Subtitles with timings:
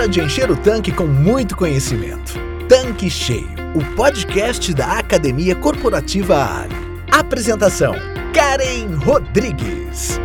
[0.00, 2.32] Hora de encher o tanque com muito conhecimento.
[2.66, 6.74] Tanque Cheio, o podcast da Academia Corporativa Ali.
[7.12, 7.92] Apresentação:
[8.32, 10.18] Karen Rodrigues.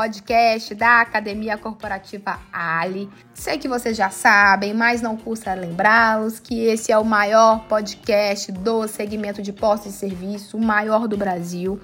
[0.00, 3.06] Podcast da Academia Corporativa Ali.
[3.34, 8.50] Sei que vocês já sabem, mas não custa lembrá-los que esse é o maior podcast
[8.50, 11.78] do segmento de postos de serviço, o maior do Brasil.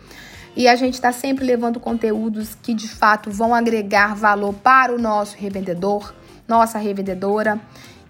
[0.56, 4.98] E a gente está sempre levando conteúdos que de fato vão agregar valor para o
[4.98, 6.14] nosso revendedor,
[6.48, 7.60] nossa revendedora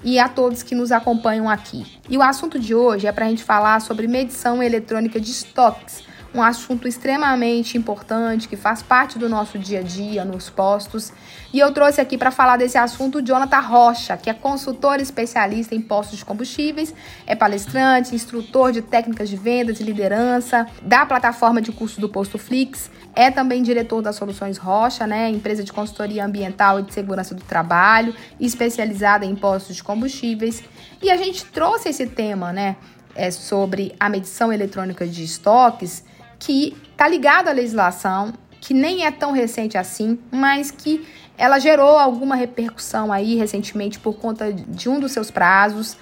[0.05, 1.85] e a todos que nos acompanham aqui.
[2.09, 6.06] E o assunto de hoje é para a gente falar sobre medição eletrônica de estoques
[6.37, 11.11] um assunto extremamente importante que faz parte do nosso dia a dia nos postos.
[11.53, 15.75] E eu trouxe aqui para falar desse assunto o Jonathan Rocha, que é consultor especialista
[15.75, 16.95] em postos de combustíveis,
[17.27, 22.37] é palestrante, instrutor de técnicas de vendas e liderança da plataforma de curso do Posto
[22.37, 27.35] Flix, é também diretor das Soluções Rocha, né, empresa de consultoria ambiental e de segurança
[27.35, 30.63] do trabalho, especializada em postos de combustíveis.
[31.01, 32.77] E a gente trouxe esse tema, né,
[33.15, 36.05] é sobre a medição eletrônica de estoques
[36.39, 41.07] que está ligado à legislação, que nem é tão recente assim, mas que
[41.39, 45.97] ela gerou alguma repercussão aí recentemente por conta de um dos seus prazos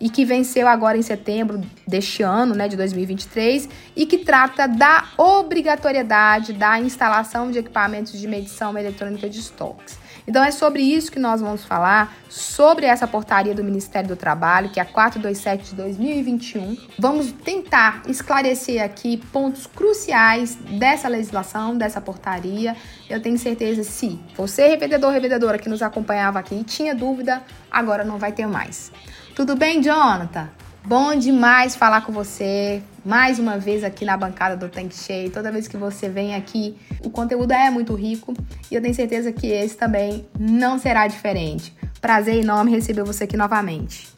[0.00, 5.04] e que venceu agora em setembro deste ano, né, de 2023, e que trata da
[5.18, 9.99] obrigatoriedade da instalação de equipamentos de medição eletrônica de estoques.
[10.30, 14.70] Então é sobre isso que nós vamos falar, sobre essa portaria do Ministério do Trabalho,
[14.70, 16.76] que é a 427 de 2021.
[16.96, 22.76] Vamos tentar esclarecer aqui pontos cruciais dessa legislação, dessa portaria.
[23.08, 28.16] Eu tenho certeza se você, revendedor, revendedora que nos acompanhava aqui, tinha dúvida, agora não
[28.16, 28.92] vai ter mais.
[29.34, 30.48] Tudo bem, Jonathan?
[30.84, 35.30] Bom demais falar com você mais uma vez aqui na bancada do Tank Cheio.
[35.30, 38.34] Toda vez que você vem aqui, o conteúdo é muito rico
[38.70, 41.74] e eu tenho certeza que esse também não será diferente.
[42.00, 44.09] Prazer enorme receber você aqui novamente.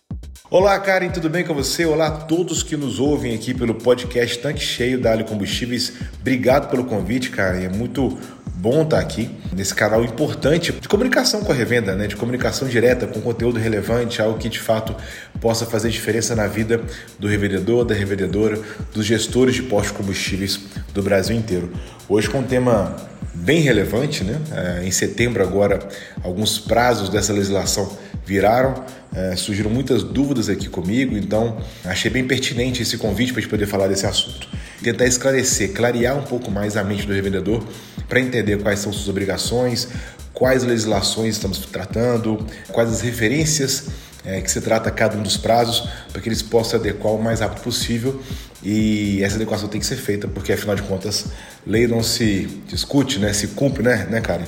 [0.53, 1.87] Olá, Karen, tudo bem com você?
[1.87, 5.95] Olá a todos que nos ouvem aqui pelo podcast Tanque Cheio da Ali Combustíveis.
[6.21, 7.65] Obrigado pelo convite, Karen.
[7.65, 8.19] É muito
[8.57, 12.07] bom estar aqui nesse canal importante de comunicação com a revenda, né?
[12.07, 14.95] de comunicação direta, com conteúdo relevante, algo que de fato
[15.41, 16.83] possa fazer diferença na vida
[17.19, 18.61] do revendedor, da revendedora,
[18.93, 20.61] dos gestores de postos combustíveis
[20.93, 21.73] do Brasil inteiro.
[22.07, 22.95] Hoje com um tema
[23.33, 24.39] bem relevante, né?
[24.53, 25.79] É, em setembro agora
[26.23, 27.91] alguns prazos dessa legislação
[28.27, 28.75] viraram,
[29.15, 33.51] é, surgiram muitas dúvidas aqui comigo, então achei bem pertinente esse convite para a gente
[33.51, 34.49] poder falar desse assunto.
[34.83, 37.63] Tentar esclarecer, clarear um pouco mais a mente do revendedor
[38.09, 39.89] para entender quais são suas obrigações,
[40.33, 43.89] quais legislações estamos tratando, quais as referências
[44.25, 47.41] é, que se trata cada um dos prazos, para que eles possam adequar o mais
[47.41, 48.21] rápido possível.
[48.63, 51.27] E essa adequação tem que ser feita, porque afinal de contas,
[51.67, 53.33] lei não se discute, né?
[53.33, 54.45] se cumpre, né, né Karen?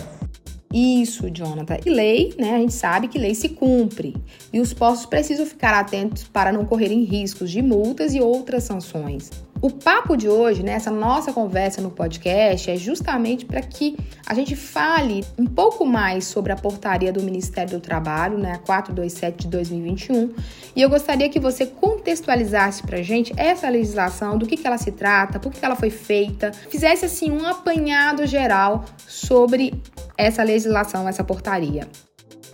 [0.72, 1.78] Isso, Jonathan.
[1.84, 2.54] E lei, né?
[2.54, 4.14] A gente sabe que lei se cumpre.
[4.52, 9.30] E os postos precisam ficar atentos para não correrem riscos de multas e outras sanções.
[9.60, 14.34] O papo de hoje, nessa né, nossa conversa no podcast, é justamente para que a
[14.34, 19.48] gente fale um pouco mais sobre a portaria do Ministério do Trabalho, né, 427 de
[19.48, 20.34] 2021.
[20.76, 24.78] E eu gostaria que você contextualizasse para a gente essa legislação, do que, que ela
[24.78, 29.72] se trata, por que, que ela foi feita, fizesse assim um apanhado geral sobre
[30.16, 31.88] essa legislação, essa portaria.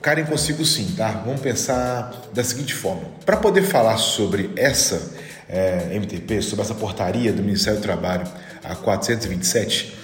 [0.03, 1.11] Karen, consigo sim, tá?
[1.27, 5.13] Vamos pensar da seguinte forma: para poder falar sobre essa
[5.49, 8.27] é, MTP, sobre essa portaria do Ministério do Trabalho,
[8.65, 9.95] a 427,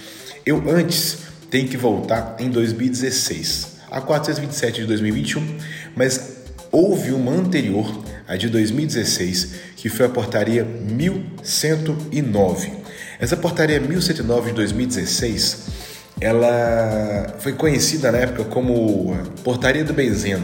[0.45, 1.17] eu antes
[1.49, 5.57] tenho que voltar em 2016, a 427 de 2021,
[5.95, 6.37] mas
[6.71, 7.91] houve uma anterior,
[8.27, 12.71] a de 2016, que foi a portaria 1109.
[13.19, 15.76] Essa portaria 1109 de 2016,
[16.19, 20.43] ela foi conhecida na época como portaria do benzeno.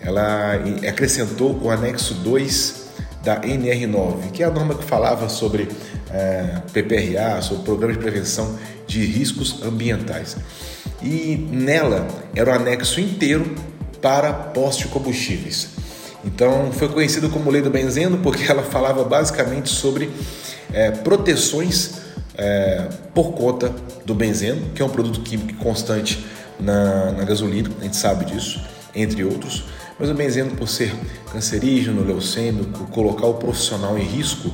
[0.00, 0.54] Ela
[0.88, 2.82] acrescentou o anexo 2
[3.22, 5.68] da NR9, que é a norma que falava sobre
[6.10, 10.36] é, PPRA, sobre Programa de Prevenção de Riscos Ambientais.
[11.02, 13.54] E nela era o anexo inteiro
[14.00, 15.68] para postos de combustíveis.
[16.24, 20.10] Então foi conhecido como Lei do Benzeno porque ela falava basicamente sobre
[20.72, 22.01] é, proteções
[22.36, 23.74] é, por conta
[24.04, 26.24] do benzeno, que é um produto químico constante
[26.58, 28.60] na, na gasolina, a gente sabe disso,
[28.94, 29.64] entre outros.
[29.98, 30.92] Mas o benzeno, por ser
[31.32, 34.50] cancerígeno, leucêmico, colocar o profissional em risco,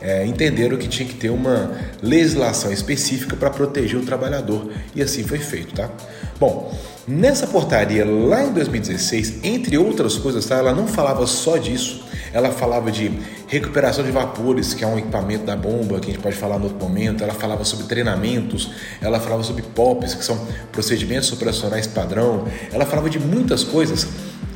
[0.00, 1.72] é, entenderam que tinha que ter uma
[2.02, 5.90] legislação específica para proteger o trabalhador e assim foi feito, tá?
[6.38, 6.74] Bom,
[7.08, 12.50] Nessa portaria, lá em 2016, entre outras coisas, tá, ela não falava só disso, ela
[12.50, 13.10] falava de
[13.46, 16.64] recuperação de vapores, que é um equipamento da bomba, que a gente pode falar no
[16.64, 18.70] outro momento, ela falava sobre treinamentos,
[19.00, 24.06] ela falava sobre POPs, que são procedimentos operacionais padrão, ela falava de muitas coisas,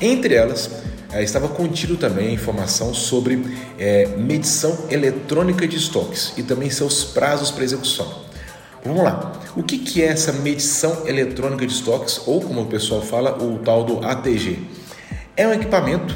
[0.00, 0.70] entre elas
[1.14, 7.04] é, estava contido também a informação sobre é, medição eletrônica de estoques e também seus
[7.04, 8.23] prazos para execução.
[8.84, 9.32] Vamos lá.
[9.56, 13.58] O que, que é essa medição eletrônica de estoques, ou como o pessoal fala, o
[13.60, 14.58] tal do ATG?
[15.34, 16.14] É um equipamento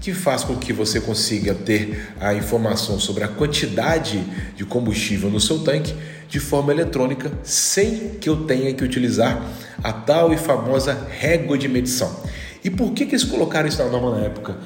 [0.00, 4.22] que faz com que você consiga ter a informação sobre a quantidade
[4.54, 5.94] de combustível no seu tanque
[6.28, 9.42] de forma eletrônica, sem que eu tenha que utilizar
[9.82, 12.14] a tal e famosa régua de medição.
[12.62, 14.58] E por que, que eles colocaram isso na norma na época?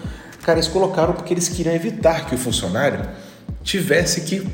[0.42, 3.08] Cara, eles colocaram porque eles queriam evitar que o funcionário
[3.62, 4.44] tivesse que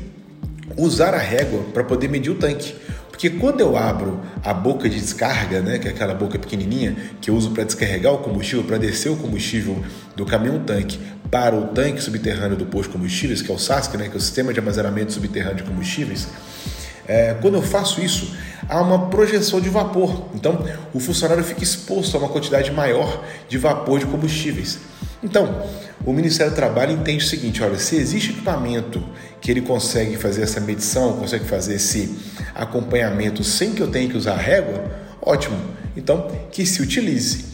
[0.77, 2.73] usar a régua para poder medir o tanque.
[3.11, 7.29] Porque quando eu abro a boca de descarga, né, que é aquela boca pequenininha que
[7.29, 9.83] eu uso para descarregar o combustível, para descer o combustível
[10.15, 10.99] do caminhão-tanque
[11.29, 14.17] para o tanque subterrâneo do posto de combustíveis, que é o SASC, né, que é
[14.17, 16.27] o Sistema de Armazenamento Subterrâneo de Combustíveis,
[17.07, 18.35] é, quando eu faço isso,
[18.67, 20.29] há uma projeção de vapor.
[20.33, 24.79] Então, o funcionário fica exposto a uma quantidade maior de vapor de combustíveis.
[25.23, 25.63] Então,
[26.05, 29.03] o Ministério do Trabalho entende o seguinte: olha, se existe equipamento
[29.39, 32.17] que ele consegue fazer essa medição, consegue fazer esse
[32.55, 34.91] acompanhamento sem que eu tenha que usar régua,
[35.21, 35.57] ótimo.
[35.95, 37.51] Então, que se utilize.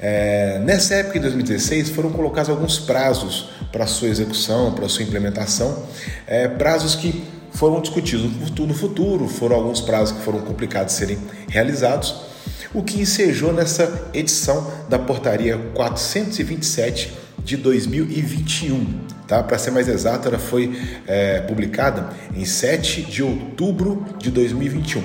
[0.00, 5.84] É, nessa época, em 2016, foram colocados alguns prazos para sua execução, para sua implementação,
[6.26, 11.18] é, prazos que foram discutidos no futuro, foram alguns prazos que foram complicados de serem
[11.48, 12.14] realizados,
[12.74, 17.12] o que ensejou nessa edição da Portaria 427
[17.42, 19.00] de 2021.
[19.26, 19.42] Tá?
[19.42, 25.02] Para ser mais exato, ela foi é, publicada em 7 de outubro de 2021.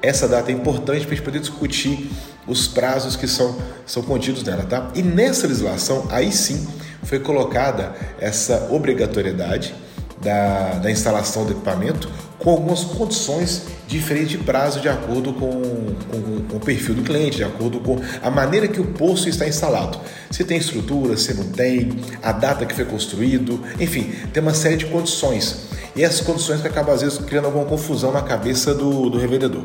[0.00, 2.10] Essa data é importante para a gente poder discutir
[2.46, 4.64] os prazos que são, são contidos nela.
[4.64, 4.90] Tá?
[4.94, 6.66] E nessa legislação, aí sim,
[7.02, 9.74] foi colocada essa obrigatoriedade
[10.20, 16.42] da, da instalação do equipamento com algumas condições diferentes de prazo de acordo com, com,
[16.48, 19.98] com, o perfil do cliente, de acordo com a maneira que o poço está instalado.
[20.30, 21.90] Se tem estrutura, se não tem,
[22.22, 25.68] a data que foi construído, enfim, tem uma série de condições.
[25.96, 29.64] E essas condições que acabam às vezes criando alguma confusão na cabeça do, do revendedor.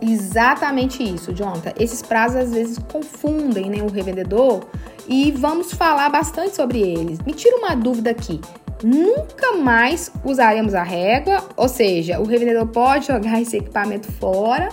[0.00, 1.72] Exatamente isso, Jonathan.
[1.80, 4.64] Esses prazos às vezes confundem né, o revendedor
[5.08, 7.18] e vamos falar bastante sobre eles.
[7.26, 8.40] Me tira uma dúvida aqui
[8.82, 14.68] nunca mais usaremos a régua, ou seja, o revendedor pode jogar esse equipamento fora,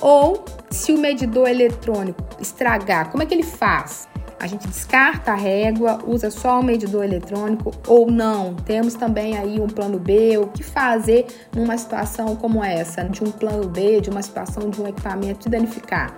[0.00, 4.08] ou se o medidor eletrônico estragar, como é que ele faz?
[4.40, 8.56] A gente descarta a régua, usa só o medidor eletrônico ou não?
[8.56, 13.30] Temos também aí um plano B, o que fazer numa situação como essa, de um
[13.30, 16.12] plano B, de uma situação de um equipamento se danificar?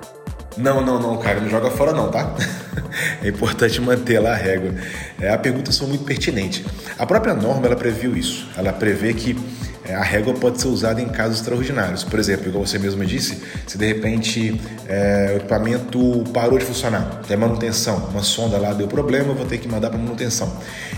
[0.56, 2.34] Não, não, não, cara, não joga fora não, tá?
[3.24, 4.72] É importante manter lá a régua.
[5.20, 6.64] É, a pergunta são muito pertinente.
[6.96, 8.46] A própria norma, ela previu isso.
[8.56, 9.36] Ela prevê que
[9.84, 12.04] é, a régua pode ser usada em casos extraordinários.
[12.04, 17.20] Por exemplo, igual você mesma disse, se de repente é, o equipamento parou de funcionar,
[17.28, 20.50] tem manutenção, uma sonda lá deu problema, eu vou ter que mandar para manutenção.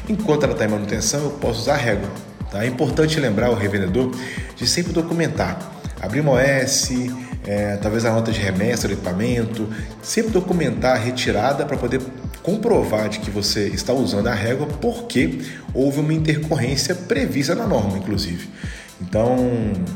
[0.08, 2.08] Enquanto ela está em manutenção, eu posso usar a régua.
[2.50, 2.62] Tá?
[2.62, 4.12] É importante lembrar o revendedor
[4.54, 5.58] de sempre documentar.
[6.00, 6.90] Abrir uma OS,
[7.46, 9.68] é, talvez a nota de remessa do equipamento,
[10.02, 12.00] sempre documentar a retirada para poder
[12.42, 15.40] comprovar de que você está usando a régua porque
[15.72, 18.48] houve uma intercorrência prevista na norma, inclusive.
[19.00, 19.36] Então,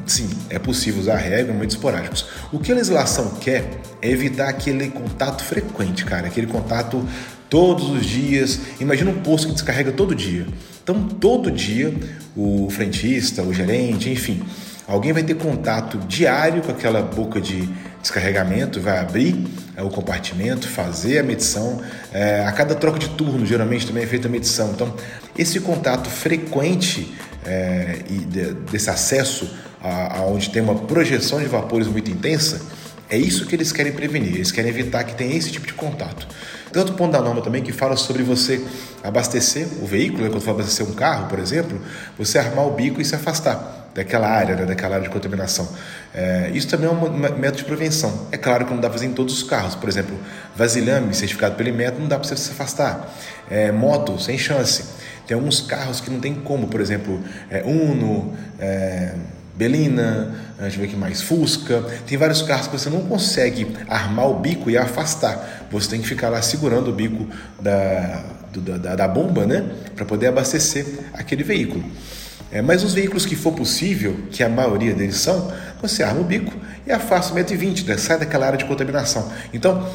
[0.06, 2.26] sim, é possível usar régua em momentos esporádicos.
[2.52, 3.64] O que a legislação quer
[4.02, 7.06] é evitar aquele contato frequente, cara, aquele contato
[7.48, 8.60] todos os dias.
[8.78, 10.46] Imagina um posto que descarrega todo dia.
[10.82, 11.94] Então, todo dia,
[12.36, 14.42] o frentista, o gerente, enfim,
[14.90, 17.68] Alguém vai ter contato diário com aquela boca de
[18.02, 21.80] descarregamento, vai abrir é, o compartimento, fazer a medição.
[22.12, 24.72] É, a cada troca de turno, geralmente também é feita a medição.
[24.72, 24.92] Então,
[25.38, 27.14] esse contato frequente
[27.46, 29.48] é, e de, desse acesso
[29.80, 32.60] aonde a tem uma projeção de vapores muito intensa,
[33.08, 34.34] é isso que eles querem prevenir.
[34.34, 36.26] Eles querem evitar que tenha esse tipo de contato.
[36.72, 38.64] Tem outro ponto da norma também que fala sobre você
[39.02, 40.30] abastecer o veículo, né?
[40.30, 41.80] quando for abastecer um carro, por exemplo,
[42.16, 45.68] você armar o bico e se afastar daquela área, né, daquela área de contaminação.
[46.14, 48.28] É, isso também é um método de prevenção.
[48.30, 49.74] É claro que não dá para fazer em todos os carros.
[49.74, 50.16] Por exemplo,
[50.54, 53.12] vasilhame certificado pelo Inmetro não dá para você se afastar.
[53.50, 54.84] É, moto, sem chance.
[55.26, 59.14] Tem alguns carros que não tem como, por exemplo, é, Uno, é,
[59.60, 61.84] Belina, deixa eu ver aqui mais, Fusca.
[62.06, 65.66] Tem vários carros que você não consegue armar o bico e afastar.
[65.70, 67.28] Você tem que ficar lá segurando o bico
[67.60, 68.24] da,
[68.54, 69.70] do, da, da bomba, né?
[69.94, 71.84] Para poder abastecer aquele veículo.
[72.50, 75.52] É, mas os veículos que for possível, que a maioria deles são,
[75.82, 76.54] você arma o bico
[76.86, 77.98] e afasta o 120, né?
[77.98, 79.30] sai daquela área de contaminação.
[79.52, 79.86] Então,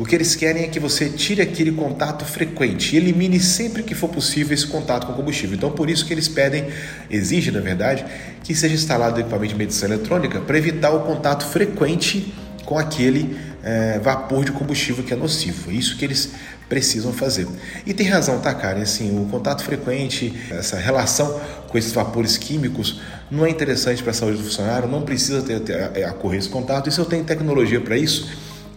[0.00, 3.94] o que eles querem é que você tire aquele contato frequente e elimine sempre que
[3.94, 5.54] for possível esse contato com o combustível.
[5.54, 6.68] Então, por isso que eles pedem,
[7.10, 8.06] exigem, na verdade,
[8.42, 12.32] que seja instalado equipamento de medição eletrônica para evitar o contato frequente
[12.64, 15.70] com aquele é, vapor de combustível que é nocivo.
[15.70, 16.30] É isso que eles
[16.66, 17.46] precisam fazer.
[17.84, 18.80] E tem razão, tá, cara?
[18.80, 21.38] Assim, o contato frequente, essa relação
[21.68, 25.60] com esses vapores químicos não é interessante para a saúde do funcionário, não precisa ter,
[25.60, 26.88] ter, ocorrer esse contato.
[26.88, 28.30] E se eu tenho tecnologia para isso,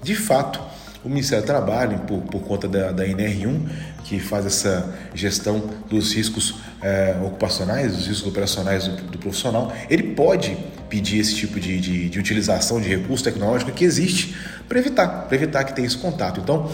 [0.04, 0.73] de fato,
[1.04, 3.60] o Ministério do Trabalho, por, por conta da, da NR1,
[4.04, 10.04] que faz essa gestão dos riscos é, ocupacionais, dos riscos operacionais do, do, profissional, ele
[10.04, 10.58] pode
[10.90, 14.36] pedir esse tipo de, de, de utilização de recurso tecnológico que existe
[14.68, 16.40] para evitar, para evitar que tenha esse contato.
[16.40, 16.70] Então,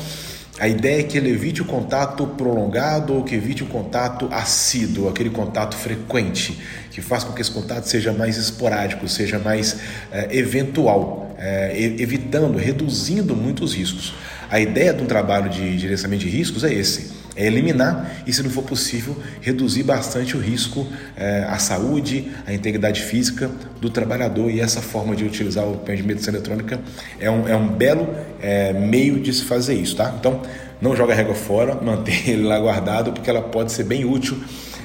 [0.59, 5.07] a ideia é que ele evite o contato prolongado ou que evite o contato assíduo,
[5.07, 6.59] aquele contato frequente,
[6.91, 9.77] que faz com que esse contato seja mais esporádico, seja mais
[10.11, 14.13] é, eventual, é, evitando, reduzindo muitos riscos.
[14.51, 18.43] A ideia de um trabalho de gerenciamento de riscos é esse é eliminar e, se
[18.43, 24.51] não for possível, reduzir bastante o risco é, à saúde, à integridade física do trabalhador.
[24.51, 26.81] E essa forma de utilizar o PEN de medicina eletrônica
[27.17, 30.13] é um, é um belo é, meio de se fazer isso, tá?
[30.19, 30.41] Então,
[30.81, 34.37] não joga a régua fora, mantém ele lá guardado, porque ela pode ser bem útil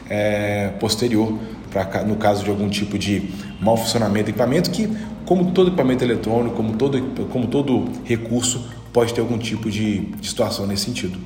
[0.08, 1.36] é, posterior,
[1.74, 3.28] pra, no caso de algum tipo de
[3.60, 4.88] mau funcionamento do equipamento, que,
[5.26, 10.66] como todo equipamento eletrônico, como todo, como todo recurso, pode ter algum tipo de, situação
[10.66, 11.18] nesse sentido.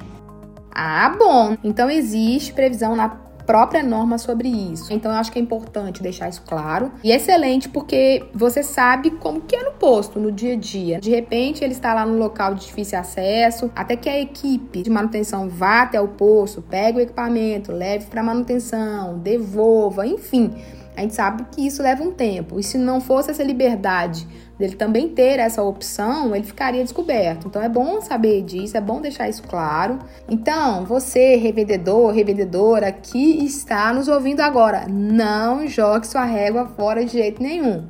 [0.74, 1.56] Ah, bom.
[1.62, 3.08] Então existe previsão na
[3.48, 4.92] própria norma sobre isso.
[4.92, 6.92] Então eu acho que é importante deixar isso claro.
[7.02, 11.00] E excelente porque você sabe como que é no posto, no dia a dia.
[11.00, 14.90] De repente ele está lá no local de difícil acesso, até que a equipe de
[14.90, 20.54] manutenção vá até o posto, pegue o equipamento, leve para manutenção, devolva, enfim.
[20.94, 22.60] A gente sabe que isso leva um tempo.
[22.60, 24.26] E se não fosse essa liberdade
[24.58, 27.46] dele também ter essa opção, ele ficaria descoberto.
[27.46, 29.98] Então é bom saber disso, é bom deixar isso claro.
[30.28, 37.12] Então, você, revendedor, revendedora que está nos ouvindo agora, não jogue sua régua fora de
[37.12, 37.86] jeito nenhum.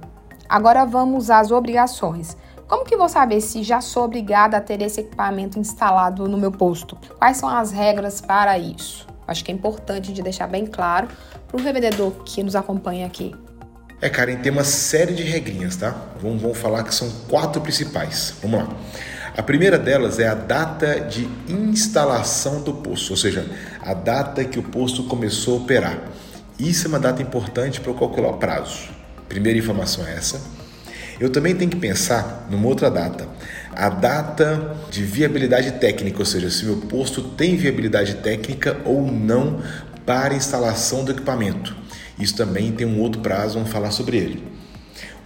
[0.48, 2.36] Agora vamos às obrigações.
[2.66, 6.52] Como que vou saber se já sou obrigada a ter esse equipamento instalado no meu
[6.52, 6.98] posto?
[7.18, 9.06] Quais são as regras para isso?
[9.26, 11.08] Acho que é importante de deixar bem claro
[11.46, 13.34] para o revendedor que nos acompanha aqui.
[14.00, 15.90] É, Karen, tem uma série de regrinhas, tá?
[16.22, 18.34] Vamos, vamos falar que são quatro principais.
[18.40, 18.76] Vamos lá.
[19.36, 23.44] A primeira delas é a data de instalação do posto, ou seja,
[23.82, 25.98] a data que o posto começou a operar.
[26.58, 28.88] Isso é uma data importante para eu calcular o prazo.
[29.28, 30.40] Primeira informação é essa.
[31.20, 33.28] Eu também tenho que pensar numa outra data,
[33.74, 39.60] a data de viabilidade técnica, ou seja, se meu posto tem viabilidade técnica ou não
[40.06, 41.77] para instalação do equipamento.
[42.18, 44.42] Isso também tem um outro prazo, vamos falar sobre ele.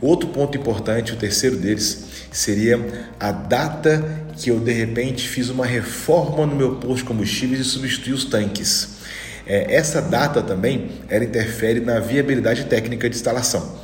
[0.00, 2.80] Outro ponto importante, o terceiro deles, seria
[3.20, 4.04] a data
[4.36, 8.24] que eu de repente fiz uma reforma no meu posto de combustíveis e substituí os
[8.24, 8.96] tanques.
[9.46, 13.76] É, essa data também ela interfere na viabilidade técnica de instalação,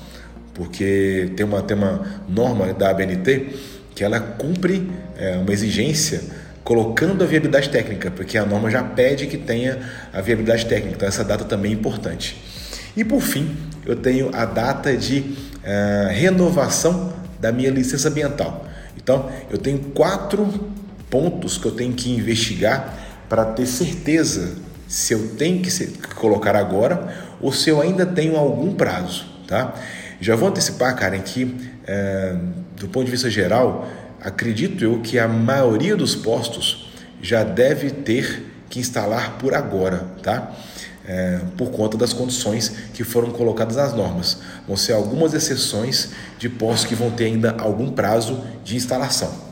[0.54, 3.46] porque tem uma, tem uma norma da ABNT
[3.94, 6.20] que ela cumpre é, uma exigência
[6.64, 9.78] colocando a viabilidade técnica, porque a norma já pede que tenha
[10.12, 12.36] a viabilidade técnica, então essa data também é importante.
[12.98, 18.66] E por fim, eu tenho a data de uh, renovação da minha licença ambiental.
[18.96, 20.52] Então, eu tenho quatro
[21.08, 22.92] pontos que eu tenho que investigar
[23.28, 24.56] para ter certeza
[24.88, 25.70] se eu tenho que
[26.16, 29.74] colocar agora ou se eu ainda tenho algum prazo, tá?
[30.20, 32.38] Já vou antecipar, Karen, que uh,
[32.76, 33.88] do ponto de vista geral,
[34.20, 36.90] acredito eu que a maioria dos postos
[37.22, 40.52] já deve ter que instalar por agora, tá?
[41.08, 44.38] É, por conta das condições que foram colocadas nas normas.
[44.66, 49.48] Vão ser algumas exceções de postos que vão ter ainda algum prazo de instalação.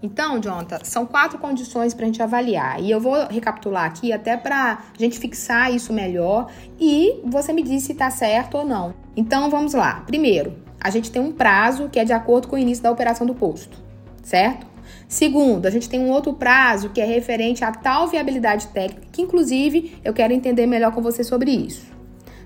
[0.00, 2.80] Então, Jonathan, são quatro condições para a gente avaliar.
[2.80, 7.62] E eu vou recapitular aqui até para a gente fixar isso melhor e você me
[7.62, 8.94] diz se está certo ou não.
[9.16, 10.02] Então, vamos lá.
[10.06, 13.24] Primeiro, a gente tem um prazo que é de acordo com o início da operação
[13.24, 13.78] do posto,
[14.24, 14.71] certo?
[15.12, 19.20] Segundo, a gente tem um outro prazo que é referente a tal viabilidade técnica, que
[19.20, 21.84] inclusive eu quero entender melhor com você sobre isso.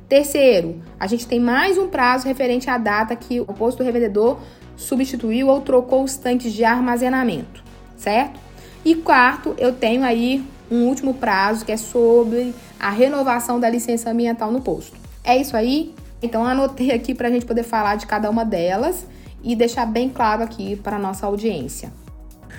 [0.08, 4.40] Terceiro, a gente tem mais um prazo referente à data que o posto revendedor
[4.74, 7.62] substituiu ou trocou os tanques de armazenamento,
[7.96, 8.40] certo?
[8.84, 14.10] E quarto, eu tenho aí um último prazo que é sobre a renovação da licença
[14.10, 14.96] ambiental no posto.
[15.22, 15.94] É isso aí?
[16.20, 19.06] Então anotei aqui para a gente poder falar de cada uma delas
[19.40, 21.92] e deixar bem claro aqui para nossa audiência.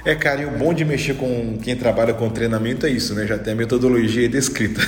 [0.05, 3.27] É, cara, e o bom de mexer com quem trabalha com treinamento é isso, né?
[3.27, 4.81] Já tem a metodologia descrita.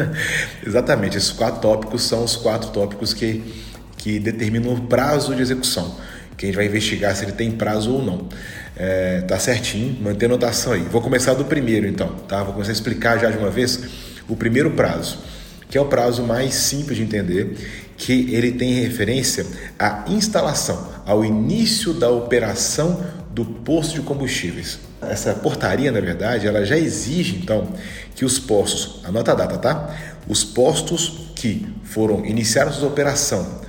[0.66, 3.42] Exatamente, esses quatro tópicos são os quatro tópicos que,
[3.98, 5.96] que determinam o prazo de execução.
[6.36, 8.28] Que a gente vai investigar se ele tem prazo ou não.
[8.74, 10.80] É, tá certinho, manter a anotação aí.
[10.80, 12.42] Vou começar do primeiro então, tá?
[12.42, 13.78] Vou começar a explicar já de uma vez
[14.26, 15.18] o primeiro prazo,
[15.68, 17.54] que é o prazo mais simples de entender,
[17.96, 19.46] que ele tem referência
[19.78, 24.78] à instalação, ao início da operação do posto de combustíveis.
[25.00, 27.72] Essa portaria, na verdade, ela já exige então
[28.14, 29.96] que os postos, anota a data, tá?
[30.28, 33.60] Os postos que foram iniciados sua operação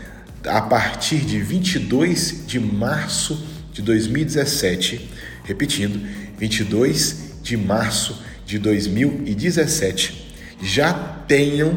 [0.46, 5.10] a partir de 22 de março de 2017,
[5.44, 6.00] repetindo,
[6.38, 10.94] 22 de março de 2017, já
[11.28, 11.74] tenham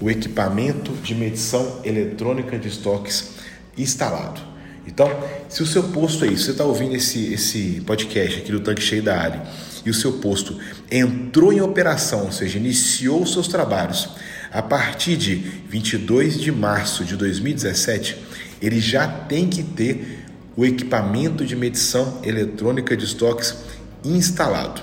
[0.00, 3.30] o equipamento de medição eletrônica de estoques
[3.76, 4.55] instalado.
[4.86, 5.10] Então,
[5.48, 8.82] se o seu posto é isso, você está ouvindo esse, esse podcast aqui do Tanque
[8.82, 9.42] Cheio da área,
[9.84, 10.58] e o seu posto
[10.90, 14.08] entrou em operação, ou seja, iniciou os seus trabalhos
[14.52, 18.16] a partir de 22 de março de 2017,
[18.62, 20.24] ele já tem que ter
[20.56, 23.54] o equipamento de medição eletrônica de estoques
[24.02, 24.82] instalado.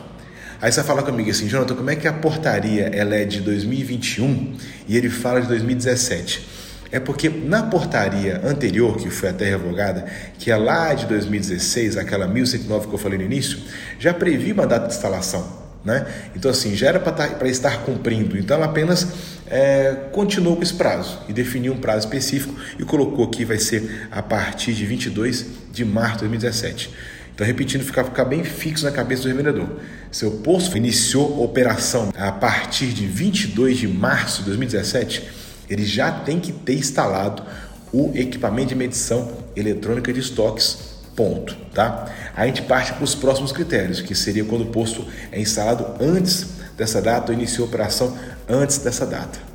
[0.61, 4.55] Aí você fala comigo assim, Jonathan, como é que a portaria ela é de 2021
[4.87, 6.47] e ele fala de 2017?
[6.93, 10.05] É porque na portaria anterior, que foi até revogada,
[10.37, 13.57] que é lá de 2016, aquela 1109 que eu falei no início,
[13.97, 15.63] já previa uma data de instalação.
[15.83, 16.05] Né?
[16.35, 18.37] Então, assim, já era para tá, estar cumprindo.
[18.37, 19.07] Então, ela apenas
[19.47, 24.07] é, continuou com esse prazo e definiu um prazo específico e colocou que vai ser
[24.11, 26.91] a partir de 22 de março de 2017.
[27.33, 29.67] Então, repetindo, ficar, ficar bem fixo na cabeça do revendedor.
[30.11, 36.39] Seu posto iniciou operação a partir de 22 de março de 2017 ele já tem
[36.39, 37.43] que ter instalado
[37.91, 40.93] o equipamento de medição eletrônica de estoques.
[41.15, 42.07] Ponto, tá?
[42.35, 46.47] A gente parte para os próximos critérios, que seria quando o posto é instalado antes
[46.75, 48.17] dessa data ou iniciou a operação
[48.49, 49.53] antes dessa data.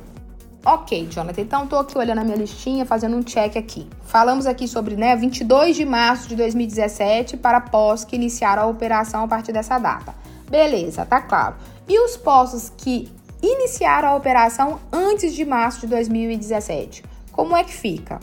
[0.65, 3.87] Ok, Jonathan, então estou aqui olhando a minha listinha, fazendo um check aqui.
[4.03, 9.23] Falamos aqui sobre né, 22 de março de 2017 para pós que iniciaram a operação
[9.23, 10.13] a partir dessa data.
[10.49, 11.55] Beleza, tá claro.
[11.87, 13.09] E os postos que
[13.41, 17.03] iniciaram a operação antes de março de 2017.
[17.31, 18.19] Como é que fica?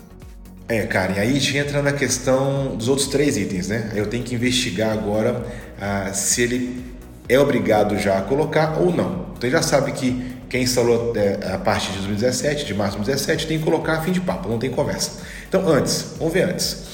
[0.69, 3.93] É, Karen, aí a gente entra na questão dos outros três itens, né?
[3.95, 5.47] Eu tenho que investigar agora
[5.81, 6.85] ah, se ele
[7.29, 9.27] é obrigado já a colocar ou não.
[9.37, 13.47] Então já sabe que quem instalou é, a partir de 2017, de março de 2017,
[13.47, 15.23] tem que colocar a fim de papo, não tem conversa.
[15.49, 16.87] Então, antes, vamos ver antes.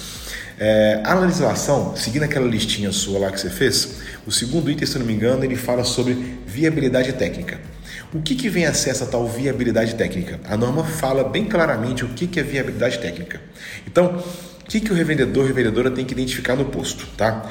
[0.65, 4.97] É, a legislação, seguindo aquela listinha sua lá que você fez, o segundo item, se
[4.97, 6.15] não me engano, ele fala sobre
[6.47, 7.61] viabilidade técnica.
[8.15, 10.39] O que, que vem a ser essa tal viabilidade técnica?
[10.49, 13.41] A norma fala bem claramente o que, que é viabilidade técnica.
[13.85, 14.23] Então,
[14.61, 17.45] o que, que o revendedor, revendedora tem que identificar no posto, tá?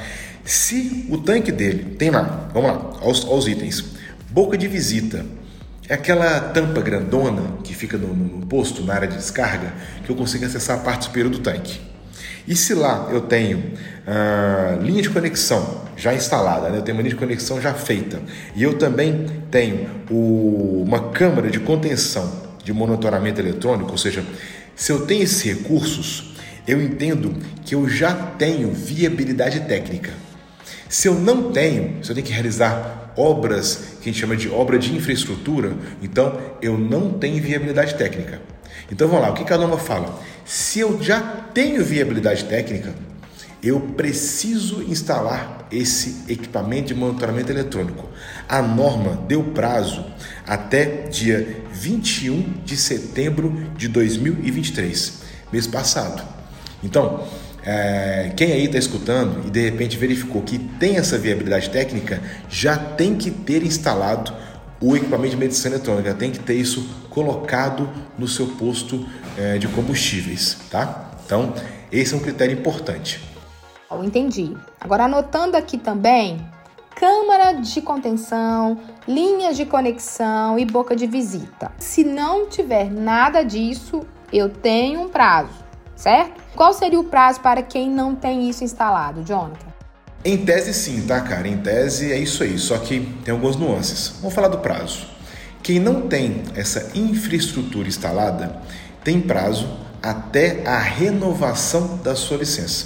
[0.46, 3.84] Se o tanque dele tem lá, vamos lá, aos, aos itens,
[4.30, 5.26] boca de visita,
[5.90, 9.74] é aquela tampa grandona que fica no, no, posto, na área de descarga,
[10.06, 11.91] que eu consigo acessar a parte superior do tanque.
[12.48, 13.74] E se lá eu tenho
[14.08, 16.78] ah, linha de conexão já instalada, né?
[16.78, 18.20] eu tenho uma linha de conexão já feita,
[18.56, 24.24] e eu também tenho o, uma câmara de contenção de monitoramento eletrônico, ou seja,
[24.76, 26.34] se eu tenho esses recursos,
[26.68, 30.12] eu entendo que eu já tenho viabilidade técnica.
[30.90, 34.50] Se eu não tenho, se eu tenho que realizar obras que a gente chama de
[34.50, 38.42] obra de infraestrutura, então eu não tenho viabilidade técnica.
[38.92, 40.20] Então vamos lá, o que a norma fala?
[40.46, 41.22] Se eu já
[41.54, 42.94] tenho viabilidade técnica,
[43.64, 48.10] eu preciso instalar esse equipamento de monitoramento eletrônico.
[48.50, 50.06] A norma deu prazo
[50.46, 56.24] até dia 21 de setembro de 2023, mês passado.
[56.84, 57.28] Então,
[57.64, 62.76] é, quem aí está escutando e de repente verificou que tem essa viabilidade técnica, já
[62.76, 64.34] tem que ter instalado
[64.82, 69.06] o equipamento de medição eletrônica, tem que ter isso colocado no seu posto
[69.38, 71.12] é, de combustíveis, tá?
[71.24, 71.54] Então,
[71.92, 73.22] esse é um critério importante.
[74.04, 74.56] Entendi.
[74.80, 76.40] Agora, anotando aqui também,
[76.96, 81.72] câmara de contenção, linhas de conexão e boca de visita.
[81.78, 85.64] Se não tiver nada disso, eu tenho um prazo,
[85.96, 86.42] certo?
[86.56, 89.71] Qual seria o prazo para quem não tem isso instalado, Jonathan?
[90.24, 91.48] Em tese, sim, tá, cara?
[91.48, 94.14] Em tese é isso aí, só que tem algumas nuances.
[94.20, 95.08] Vamos falar do prazo.
[95.64, 98.62] Quem não tem essa infraestrutura instalada
[99.04, 99.68] tem prazo
[100.02, 102.86] até a renovação da sua licença.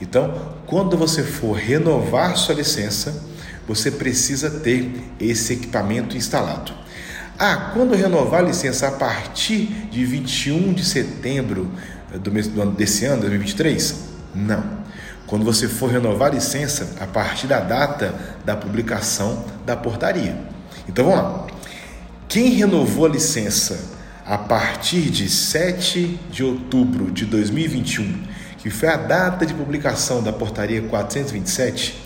[0.00, 3.20] Então, quando você for renovar sua licença,
[3.66, 6.72] você precisa ter esse equipamento instalado.
[7.38, 11.70] Ah, quando renovar a licença a partir de 21 de setembro
[12.22, 13.94] do mês, do ano, desse ano, 2023?
[14.34, 14.79] Não.
[15.30, 18.12] Quando você for renovar a licença a partir da data
[18.44, 20.36] da publicação da portaria.
[20.88, 21.46] Então vamos lá.
[22.28, 23.78] Quem renovou a licença
[24.26, 28.24] a partir de 7 de outubro de 2021,
[28.58, 31.96] que foi a data de publicação da portaria 427,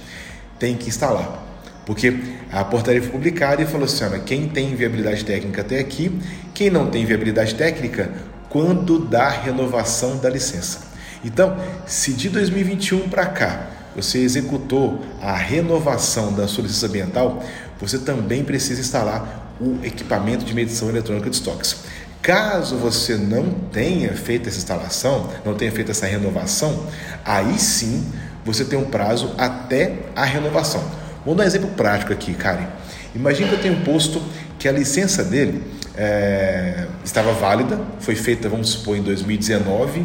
[0.58, 1.42] tem que instalar.
[1.86, 2.18] Porque
[2.52, 6.20] a portaria foi publicada e falou assim: olha, quem tem viabilidade técnica até aqui,
[6.52, 8.12] quem não tem viabilidade técnica,
[8.50, 10.93] quando da renovação da licença.
[11.24, 11.56] Então,
[11.86, 17.42] se de 2021 para cá você executou a renovação da sua licença ambiental,
[17.80, 21.76] você também precisa instalar o equipamento de medição eletrônica de estoques.
[22.20, 26.86] Caso você não tenha feito essa instalação, não tenha feito essa renovação,
[27.24, 28.04] aí sim
[28.44, 30.82] você tem um prazo até a renovação.
[31.24, 32.66] Vou dar um exemplo prático aqui, Karen.
[33.14, 34.20] Imagine que eu tenho um posto
[34.58, 35.62] que a licença dele
[35.96, 40.04] é, estava válida, foi feita, vamos supor, em 2019,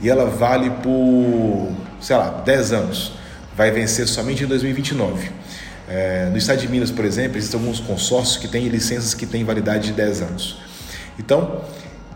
[0.00, 3.12] e ela vale por, sei lá, 10 anos.
[3.56, 5.30] Vai vencer somente em 2029.
[5.88, 9.44] É, no estado de Minas, por exemplo, existem alguns consórcios que têm licenças que têm
[9.44, 10.58] validade de 10 anos.
[11.18, 11.62] Então,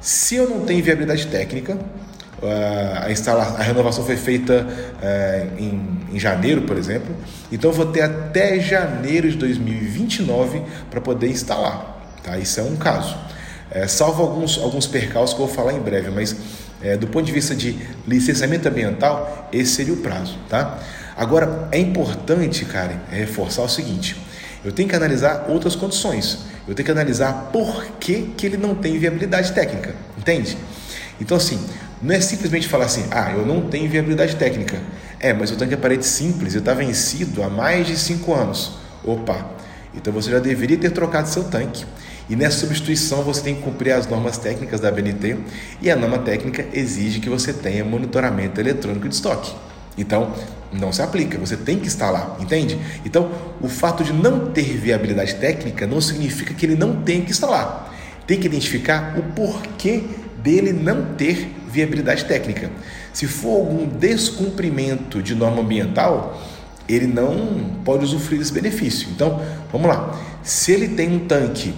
[0.01, 1.79] se eu não tenho viabilidade técnica,
[3.03, 4.67] a, instala, a renovação foi feita
[5.03, 7.15] é, em, em janeiro, por exemplo.
[7.51, 11.94] Então vou ter até janeiro de 2029 para poder instalar.
[12.25, 12.37] Tá?
[12.39, 13.17] Isso é um caso.
[13.71, 16.35] É, salvo alguns, alguns percalços que eu vou falar em breve, mas
[16.83, 20.37] é, do ponto de vista de licenciamento ambiental, esse seria o prazo.
[20.49, 20.79] Tá?
[21.17, 24.17] Agora, é importante, Karen, reforçar o seguinte:
[24.65, 26.39] eu tenho que analisar outras condições.
[26.67, 30.57] Eu tenho que analisar por que, que ele não tem viabilidade técnica, entende?
[31.21, 31.63] Então, assim,
[32.01, 34.81] não é simplesmente falar assim, ah, eu não tenho viabilidade técnica.
[35.21, 38.73] É, mas o tanque é parede simples e está vencido há mais de 5 anos.
[39.05, 39.53] Opa,
[39.95, 41.85] então você já deveria ter trocado seu tanque.
[42.29, 45.37] E nessa substituição você tem que cumprir as normas técnicas da BNT
[45.83, 49.53] e a norma técnica exige que você tenha monitoramento eletrônico de estoque.
[49.97, 50.33] Então,
[50.73, 52.79] não se aplica, você tem que instalar, entende?
[53.05, 57.31] Então, o fato de não ter viabilidade técnica não significa que ele não tem que
[57.31, 57.95] instalar.
[58.27, 60.03] Tem que identificar o porquê
[60.43, 62.71] dele não ter viabilidade técnica.
[63.13, 66.43] Se for algum descumprimento de norma ambiental,
[66.89, 69.09] ele não pode usufruir desse benefício.
[69.11, 70.19] Então, vamos lá.
[70.43, 71.73] Se ele tem um tanque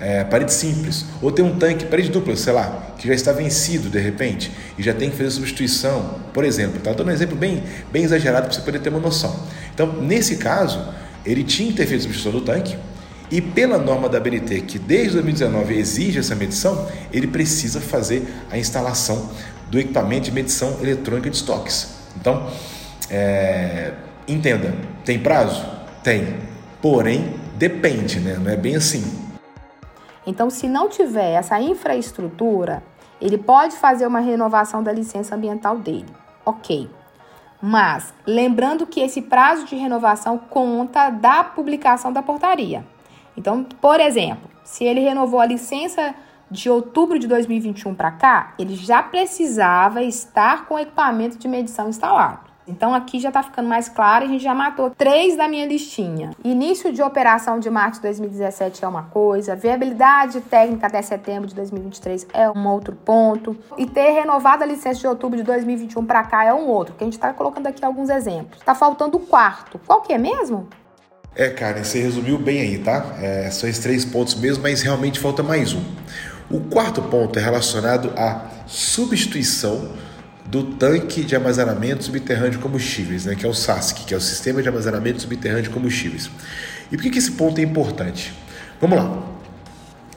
[0.00, 3.90] é, parede simples, ou tem um tanque parede dupla, sei lá, que já está vencido
[3.90, 7.62] de repente e já tem que fazer substituição, por exemplo, tá dando um exemplo bem,
[7.92, 9.38] bem exagerado para você poder ter uma noção.
[9.74, 10.82] Então, nesse caso,
[11.24, 12.76] ele tinha que ter feito substituição do tanque
[13.30, 18.58] e pela norma da BNT, que desde 2019 exige essa medição, ele precisa fazer a
[18.58, 19.30] instalação
[19.70, 21.94] do equipamento de medição eletrônica de estoques.
[22.16, 22.50] Então,
[23.08, 23.92] é,
[24.26, 25.64] entenda, tem prazo?
[26.02, 26.38] Tem.
[26.82, 28.36] Porém, depende, né?
[28.42, 29.29] Não é bem assim.
[30.26, 32.82] Então, se não tiver essa infraestrutura,
[33.20, 36.14] ele pode fazer uma renovação da licença ambiental dele.
[36.44, 36.90] Ok.
[37.62, 42.84] Mas, lembrando que esse prazo de renovação conta da publicação da portaria.
[43.36, 46.14] Então, por exemplo, se ele renovou a licença
[46.50, 51.88] de outubro de 2021 para cá, ele já precisava estar com o equipamento de medição
[51.88, 52.49] instalado.
[52.70, 56.30] Então aqui já está ficando mais claro, a gente já matou três da minha listinha.
[56.44, 61.54] Início de operação de março de 2017 é uma coisa, viabilidade técnica até setembro de
[61.54, 66.22] 2023 é um outro ponto, e ter renovado a licença de outubro de 2021 para
[66.22, 68.58] cá é um outro, que a gente está colocando aqui alguns exemplos.
[68.58, 69.80] Está faltando o quarto.
[69.86, 70.68] Qual que é mesmo?
[71.34, 73.14] É, Karen, você resumiu bem aí, tá?
[73.20, 75.82] É, são esses três pontos mesmo, mas realmente falta mais um.
[76.50, 79.92] O quarto ponto é relacionado à substituição
[80.50, 84.20] do tanque de armazenamento subterrâneo de combustíveis, né, que é o SASC, que é o
[84.20, 86.28] Sistema de Armazenamento Subterrâneo de Combustíveis.
[86.90, 88.32] E por que, que esse ponto é importante?
[88.80, 89.22] Vamos lá.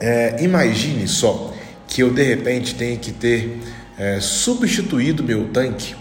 [0.00, 1.54] É, imagine só
[1.86, 3.60] que eu de repente tenha que ter
[3.96, 5.94] é, substituído meu tanque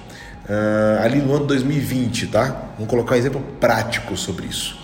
[0.49, 2.71] uh, ali no ano 2020, tá?
[2.75, 4.79] Vamos colocar um exemplo prático sobre isso.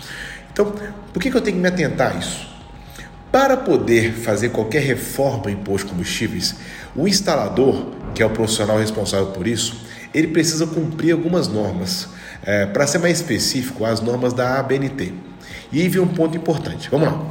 [0.52, 0.72] Então,
[1.12, 2.48] por que, que eu tenho que me atentar a isso?
[3.32, 6.56] Para poder fazer qualquer reforma em posto de combustíveis,
[6.94, 12.08] o instalador que é o profissional responsável por isso, ele precisa cumprir algumas normas.
[12.42, 15.12] É, Para ser mais específico, as normas da ABNT.
[15.72, 16.88] E aí vem um ponto importante.
[16.90, 17.22] Vamos lá.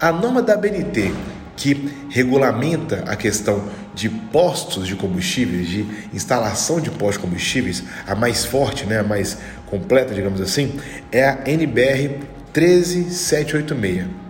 [0.00, 1.12] A norma da ABNT
[1.56, 8.14] que regulamenta a questão de postos de combustíveis, de instalação de postos de combustíveis, a
[8.14, 10.78] mais forte, né, a mais completa, digamos assim,
[11.12, 12.18] é a NBR
[12.52, 14.23] 13786.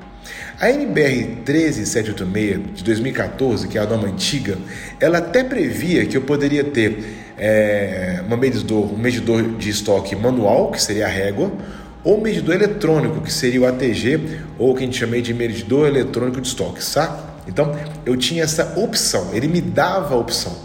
[0.61, 4.57] A NBR 13786 de 2014, que é a norma antiga,
[5.01, 10.71] ela até previa que eu poderia ter é, uma medidor, um medidor de estoque manual,
[10.71, 11.51] que seria a régua,
[12.05, 16.41] ou medidor eletrônico, que seria o ATG, ou que a gente chama de medidor eletrônico
[16.41, 17.35] de estoque, tá?
[17.49, 20.57] Então, eu tinha essa opção, ele me dava a opção.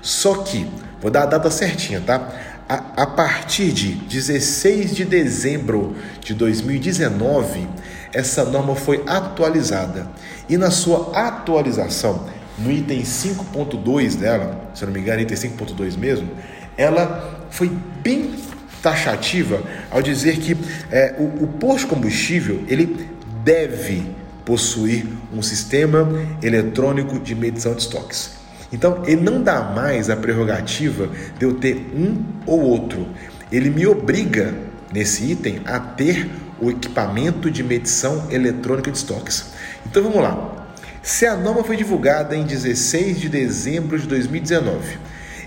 [0.00, 0.66] Só que,
[1.00, 2.32] vou dar a data certinha, tá?
[2.68, 7.68] a, a partir de 16 de dezembro de 2019,
[8.12, 10.08] essa norma foi atualizada.
[10.48, 12.26] E na sua atualização,
[12.58, 16.28] no item 5.2 dela, se eu não me engano, item 5.2 mesmo,
[16.76, 17.70] ela foi
[18.02, 18.34] bem
[18.82, 20.56] taxativa ao dizer que
[20.90, 23.08] é, o, o posto combustível ele
[23.42, 24.14] deve
[24.44, 26.08] possuir um sistema
[26.42, 28.36] eletrônico de medição de estoques.
[28.72, 33.06] Então, ele não dá mais a prerrogativa de eu ter um ou outro.
[33.50, 34.54] Ele me obriga,
[34.92, 36.28] nesse item, a ter
[36.60, 39.52] o equipamento de medição eletrônica de estoques.
[39.84, 40.66] Então, vamos lá.
[41.02, 44.98] Se a norma foi divulgada em 16 de dezembro de 2019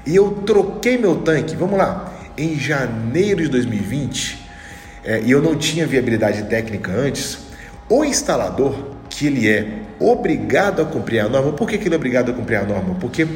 [0.05, 4.47] e eu troquei meu tanque, vamos lá, em janeiro de 2020,
[5.03, 7.39] é, e eu não tinha viabilidade técnica antes,
[7.89, 8.73] o instalador,
[9.09, 12.33] que ele é obrigado a cumprir a norma, por que, que ele é obrigado a
[12.33, 12.95] cumprir a norma?
[12.95, 13.27] Porque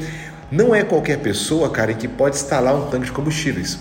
[0.50, 3.80] não é qualquer pessoa, cara, que pode instalar um tanque de combustíveis.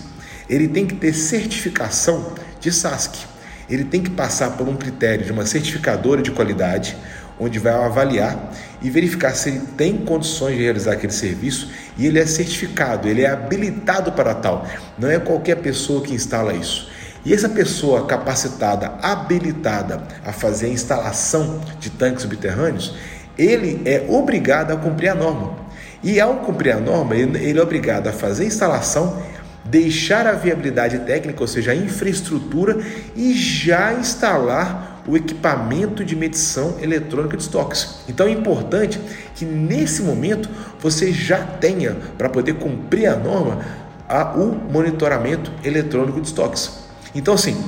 [0.49, 3.32] Ele tem que ter certificação de SASC.
[3.73, 6.95] Ele tem que passar por um critério de uma certificadora de qualidade,
[7.39, 12.19] onde vai avaliar e verificar se ele tem condições de realizar aquele serviço e ele
[12.19, 14.67] é certificado, ele é habilitado para tal.
[14.95, 16.87] Não é qualquer pessoa que instala isso.
[17.25, 22.93] E essa pessoa capacitada, habilitada a fazer a instalação de tanques subterrâneos,
[23.35, 25.57] ele é obrigado a cumprir a norma.
[26.03, 29.23] E ao cumprir a norma, ele é obrigado a fazer a instalação,
[29.63, 32.77] deixar a viabilidade técnica, ou seja, a infraestrutura,
[33.15, 37.99] e já instalar o equipamento de medição eletrônica de estoques.
[38.07, 38.99] Então é importante
[39.35, 40.49] que nesse momento
[40.79, 43.61] você já tenha, para poder cumprir a norma,
[44.07, 46.83] a, o monitoramento eletrônico de estoques.
[47.15, 47.61] Então, assim,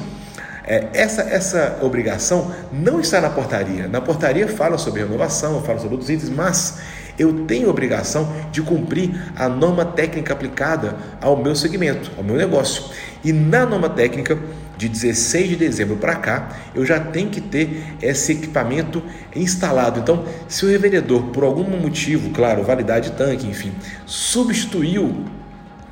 [0.63, 3.87] é, essa, essa obrigação não está na portaria.
[3.87, 6.79] Na portaria fala sobre renovação, fala sobre outros itens, mas
[7.17, 12.83] eu tenho obrigação de cumprir a norma técnica aplicada ao meu segmento, ao meu negócio.
[13.23, 14.37] E na norma técnica
[14.77, 19.01] de 16 de dezembro para cá, eu já tenho que ter esse equipamento
[19.35, 19.99] instalado.
[19.99, 23.71] Então, se o revendedor, por algum motivo, claro, validade de tanque, enfim,
[24.05, 25.25] substituiu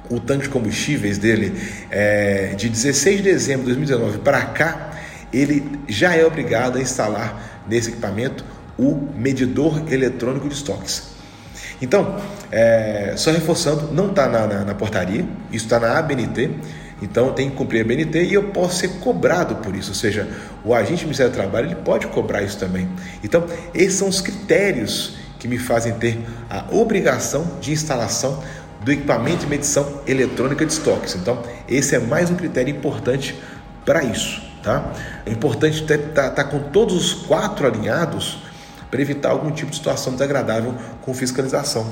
[0.10, 1.54] o tanque de combustíveis dele
[1.90, 4.92] é, de 16 de dezembro de 2019 para cá,
[5.32, 8.44] ele já é obrigado a instalar nesse equipamento
[8.78, 11.13] o medidor eletrônico de estoques.
[11.82, 12.18] Então,
[12.52, 16.52] é, só reforçando, não está na, na, na, portaria, isso está na ABNT,
[17.02, 20.28] então tenho que cumprir a ABNT e eu posso ser cobrado por isso, ou seja,
[20.64, 22.88] o agente do Ministério do Trabalho ele pode cobrar isso também.
[23.24, 28.42] Então, esses são os critérios que me fazem ter a obrigação de instalação
[28.84, 31.16] do equipamento de medição eletrônica de estoques.
[31.16, 33.38] Então, esse é mais um critério importante
[33.86, 34.42] para isso.
[34.62, 34.94] Tá?
[35.26, 38.38] É importante estar tá, tá com todos os quatro alinhados
[38.94, 41.84] para evitar algum tipo de situação desagradável com fiscalização.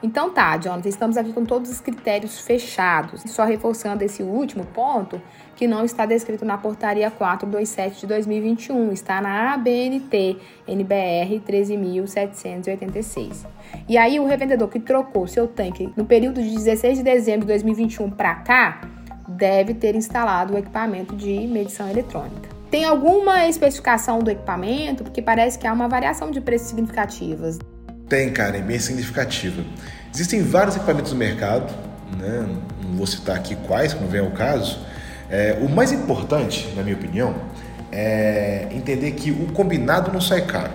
[0.00, 3.22] Então tá, Jonathan, estamos aqui com todos os critérios fechados.
[3.26, 5.20] Só reforçando esse último ponto,
[5.56, 10.36] que não está descrito na portaria 427 de 2021, está na ABNT
[10.68, 13.44] NBR 13.786.
[13.88, 17.48] E aí o revendedor que trocou seu tanque no período de 16 de dezembro de
[17.48, 18.82] 2021 para cá,
[19.26, 22.59] deve ter instalado o equipamento de medição eletrônica.
[22.70, 25.02] Tem alguma especificação do equipamento?
[25.02, 27.58] Porque parece que há uma variação de preços significativas.
[28.08, 29.64] Tem, cara, é bem significativa.
[30.14, 31.72] Existem vários equipamentos no mercado,
[32.16, 32.46] né?
[32.84, 34.78] não vou citar aqui quais, como vem ao caso.
[35.28, 37.34] É, o mais importante, na minha opinião,
[37.90, 40.72] é entender que o combinado não sai caro.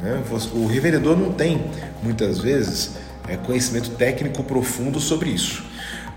[0.00, 0.22] Né?
[0.54, 1.66] O revendedor não tem,
[2.02, 2.96] muitas vezes,
[3.28, 5.66] é, conhecimento técnico profundo sobre isso.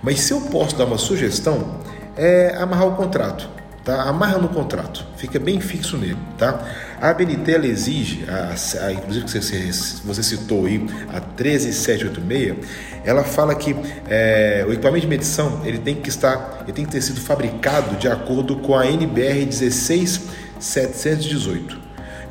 [0.01, 1.75] Mas se eu posso dar uma sugestão,
[2.15, 3.58] é amarrar o contrato.
[3.89, 4.03] Tá?
[4.03, 6.15] Amarra no contrato, fica bem fixo nele.
[6.37, 6.63] Tá?
[7.01, 8.53] A ABNT ela exige, a,
[8.85, 9.71] a, inclusive que você,
[10.05, 12.67] você citou aí, a 13786,
[13.03, 13.75] ela fala que
[14.07, 17.95] é, o equipamento de medição ele tem que estar, ele tem que ter sido fabricado
[17.95, 21.79] de acordo com a NBR 16718.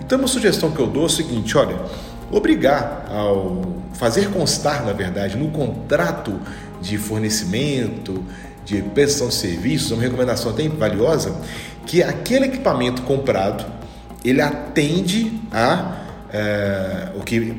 [0.00, 1.76] Então, uma sugestão que eu dou é o seguinte: olha,
[2.30, 6.40] obrigar ao fazer constar, na verdade, no contrato
[6.80, 8.24] de fornecimento,
[8.68, 11.34] de prestação de serviços, uma recomendação até valiosa,
[11.86, 13.64] que aquele equipamento comprado
[14.24, 17.56] ele atende a é, o que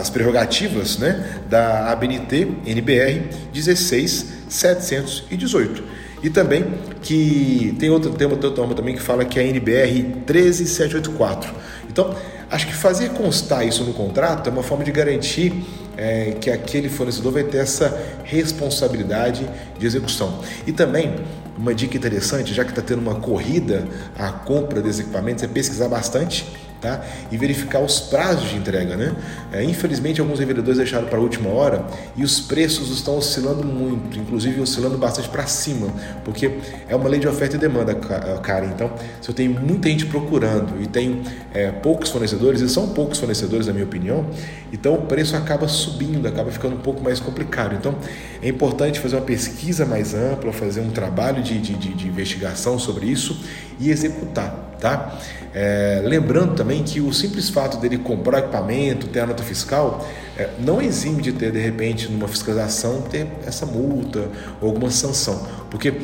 [0.00, 5.84] as prerrogativas né, da ABNT NBR 16718
[6.22, 6.64] e também
[7.02, 11.52] que tem outra tem outra norma também que fala que é a NBR 13784
[11.90, 12.16] então
[12.50, 15.52] acho que fazer constar isso no contrato é uma forma de garantir
[15.96, 20.40] é, que aquele fornecedor vai ter essa responsabilidade de execução.
[20.66, 21.16] E também,
[21.56, 23.86] uma dica interessante, já que está tendo uma corrida
[24.18, 26.46] à compra desses equipamentos, é pesquisar bastante
[26.80, 27.04] tá?
[27.30, 29.14] E verificar os prazos de entrega, né?
[29.52, 31.84] É, infelizmente, alguns revendedores deixaram para a última hora
[32.16, 35.88] e os preços estão oscilando muito, inclusive oscilando bastante para cima,
[36.24, 36.58] porque
[36.88, 38.66] é uma lei de oferta e demanda, cara.
[38.66, 41.22] Então, se eu tenho muita gente procurando e tenho
[41.54, 44.26] é, poucos fornecedores, e são poucos fornecedores, na minha opinião,
[44.72, 47.74] então o preço acaba subindo, acaba ficando um pouco mais complicado.
[47.74, 47.94] Então,
[48.42, 53.06] é importante fazer uma pesquisa mais ampla, fazer um trabalho de, de, de investigação sobre
[53.06, 53.40] isso
[53.78, 55.18] e executar, tá?
[55.54, 60.50] É, lembrando também que o simples fato dele comprar equipamento, ter a nota fiscal, é,
[60.58, 64.28] não exime de ter, de repente, numa fiscalização, ter essa multa
[64.60, 65.46] ou alguma sanção.
[65.70, 65.94] Porque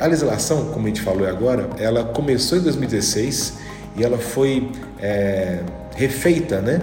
[0.00, 3.58] a legislação, como a gente falou agora, ela começou em 2016
[3.96, 5.60] e ela foi é,
[5.94, 6.80] refeita, né?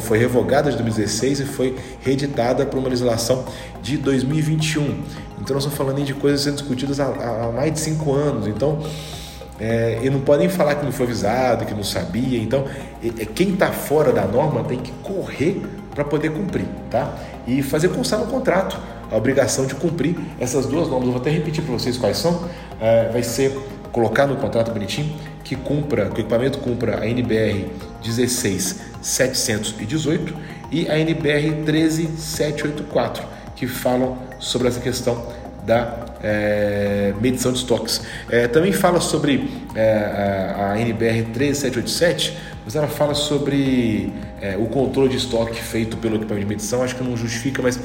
[0.00, 3.44] foi revogada de 2016 e foi reeditada para uma legislação
[3.82, 5.02] de 2021.
[5.40, 8.46] Então nós estamos falando de coisas sendo discutidas há, há mais de cinco anos.
[8.46, 8.78] Então
[9.62, 12.42] é, e não podem falar que não foi avisado, que não sabia.
[12.42, 12.64] Então,
[13.00, 15.62] é, quem está fora da norma tem que correr
[15.94, 17.14] para poder cumprir, tá?
[17.46, 18.76] E fazer constar no contrato
[19.08, 21.06] a obrigação de cumprir essas duas normas.
[21.06, 22.48] Eu vou até repetir para vocês quais são.
[22.80, 23.56] É, vai ser
[23.92, 27.70] colocar no contrato bonitinho que cumpra, que o equipamento cumpra a NBR
[28.02, 30.34] 16718
[30.72, 35.24] e a NBR 13784, que falam sobre essa questão
[35.64, 38.02] da é, medição de estoques.
[38.30, 44.66] É, também fala sobre é, a, a, NBR 13787, mas ela fala sobre é, o
[44.66, 46.82] controle de estoque feito pelo equipamento de medição.
[46.82, 47.78] Acho que não justifica, mas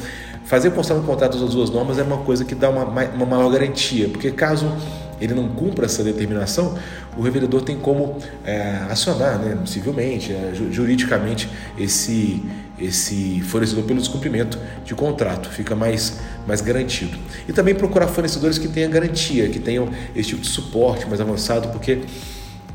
[0.46, 3.52] fazer constar no contrato das duas normas é uma coisa que dá uma, uma maior
[3.52, 4.72] garantia, porque caso
[5.20, 6.78] ele não cumpra essa determinação,
[7.18, 12.44] o revendedor tem como é, acionar né, civilmente, é, juridicamente, esse,
[12.80, 17.18] esse fornecedor pelo descumprimento de contrato, fica mais, mais garantido.
[17.48, 21.70] E também procurar fornecedores que tenham garantia, que tenham esse tipo de suporte mais avançado,
[21.70, 22.00] porque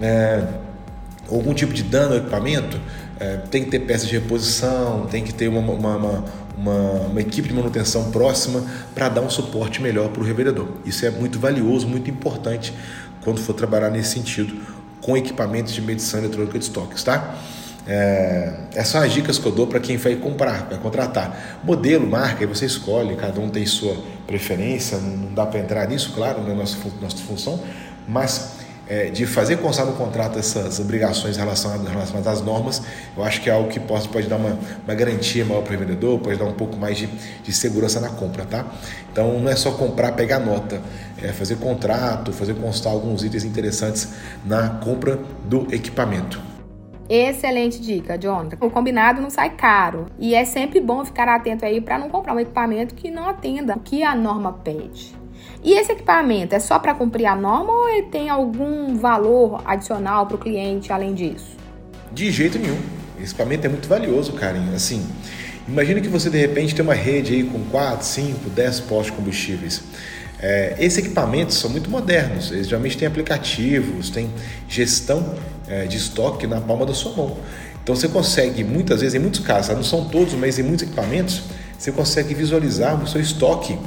[0.00, 0.46] é,
[1.30, 2.78] algum tipo de dano ao equipamento
[3.18, 7.20] é, tem que ter peças de reposição, tem que ter uma, uma, uma uma, uma
[7.20, 10.68] equipe de manutenção próxima para dar um suporte melhor para o revendedor.
[10.84, 12.72] Isso é muito valioso, muito importante
[13.22, 14.54] quando for trabalhar nesse sentido
[15.00, 17.36] com equipamentos de medição eletrônica de estoques, tá?
[17.86, 21.60] É, essas são as dicas que eu dou para quem vai comprar, vai contratar.
[21.64, 26.12] Modelo, marca, aí você escolhe, cada um tem sua preferência, não dá para entrar nisso,
[26.14, 27.60] claro, não é nossa, nossa função,
[28.06, 28.52] mas
[28.88, 32.82] é, de fazer constar no contrato essas obrigações relacionadas, relacionadas às normas,
[33.16, 35.78] eu acho que é algo que pode, pode dar uma, uma garantia maior para o
[35.78, 38.66] vendedor, pode dar um pouco mais de, de segurança na compra, tá?
[39.10, 40.80] Então não é só comprar, pegar nota,
[41.20, 44.08] é fazer contrato, fazer constar alguns itens interessantes
[44.44, 46.51] na compra do equipamento.
[47.14, 48.56] Excelente dica, Jonathan.
[48.58, 52.32] O combinado não sai caro e é sempre bom ficar atento aí para não comprar
[52.34, 55.14] um equipamento que não atenda o que a norma pede.
[55.62, 60.26] E esse equipamento é só para cumprir a norma ou ele tem algum valor adicional
[60.26, 61.54] para o cliente além disso?
[62.10, 62.80] De jeito nenhum.
[63.18, 64.72] Esse equipamento é muito valioso, Karen.
[64.74, 65.06] Assim,
[65.68, 69.82] imagina que você de repente tem uma rede aí com 4, 5, 10 postos combustíveis.
[70.40, 74.28] É, esses equipamentos são muito modernos, eles geralmente têm aplicativos, têm
[74.66, 75.36] gestão
[75.72, 77.36] é, de estoque na palma da sua mão.
[77.82, 81.42] Então você consegue, muitas vezes, em muitos casos, não são todos, mas em muitos equipamentos,
[81.78, 83.78] você consegue visualizar o seu estoque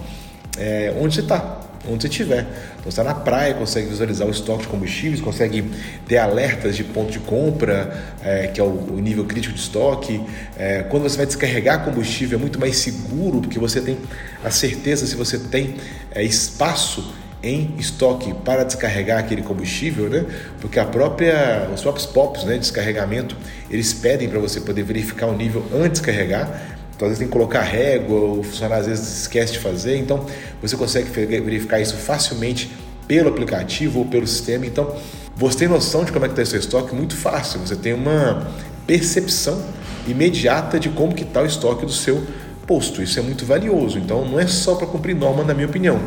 [0.57, 2.41] é, onde você está onde você estiver.
[2.79, 5.69] Então, você está na praia, consegue visualizar o estoque de combustíveis, consegue
[6.07, 10.19] ter alertas de ponto de compra, é, que é o, o, nível crítico de estoque.
[10.57, 13.99] É, quando você vai descarregar combustível, é muito mais seguro, porque você tem
[14.43, 15.75] a certeza se você tem
[16.11, 17.13] é, espaço
[17.45, 20.25] em estoque para descarregar aquele combustível, né?
[20.59, 23.37] Porque a própria, os próprios POPs né, de descarregamento,
[23.69, 27.27] eles pedem para você poder verificar o nível antes de carregar então, às vezes tem
[27.27, 29.97] que colocar régua, o funcionário às vezes esquece de fazer.
[29.97, 30.25] Então,
[30.61, 32.71] você consegue verificar isso facilmente
[33.05, 34.65] pelo aplicativo ou pelo sistema.
[34.65, 34.95] Então,
[35.35, 37.59] você tem noção de como é que está seu estoque muito fácil.
[37.59, 38.47] Você tem uma
[38.87, 39.61] percepção
[40.07, 42.23] imediata de como que está o estoque do seu
[42.65, 43.03] posto.
[43.03, 43.99] Isso é muito valioso.
[43.99, 45.99] Então, não é só para cumprir norma, na minha opinião.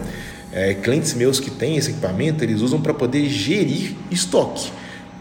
[0.52, 4.70] É, clientes meus que têm esse equipamento, eles usam para poder gerir estoque.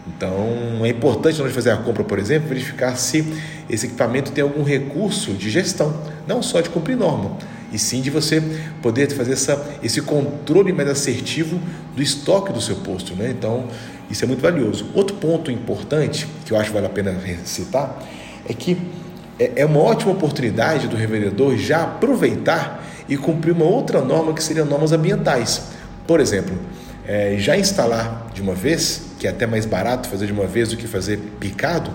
[0.06, 3.24] Então, é importante de fazer a compra, por exemplo, verificar se
[3.68, 5.94] esse equipamento tem algum recurso de gestão,
[6.26, 7.36] não só de cumprir norma,
[7.70, 8.42] e sim de você
[8.80, 11.60] poder fazer essa, esse controle mais assertivo
[11.94, 13.14] do estoque do seu posto.
[13.14, 13.34] Né?
[13.36, 13.68] Então,
[14.10, 14.86] isso é muito valioso.
[14.94, 18.02] Outro ponto importante, que eu acho que vale a pena citar,
[18.48, 18.78] é que
[19.38, 24.42] é, é uma ótima oportunidade do revendedor já aproveitar e cumprir uma outra norma que
[24.42, 25.62] seriam normas ambientais.
[26.06, 26.56] Por exemplo,
[27.06, 30.68] é, já instalar de uma vez, que é até mais barato fazer de uma vez
[30.68, 31.90] do que fazer picado,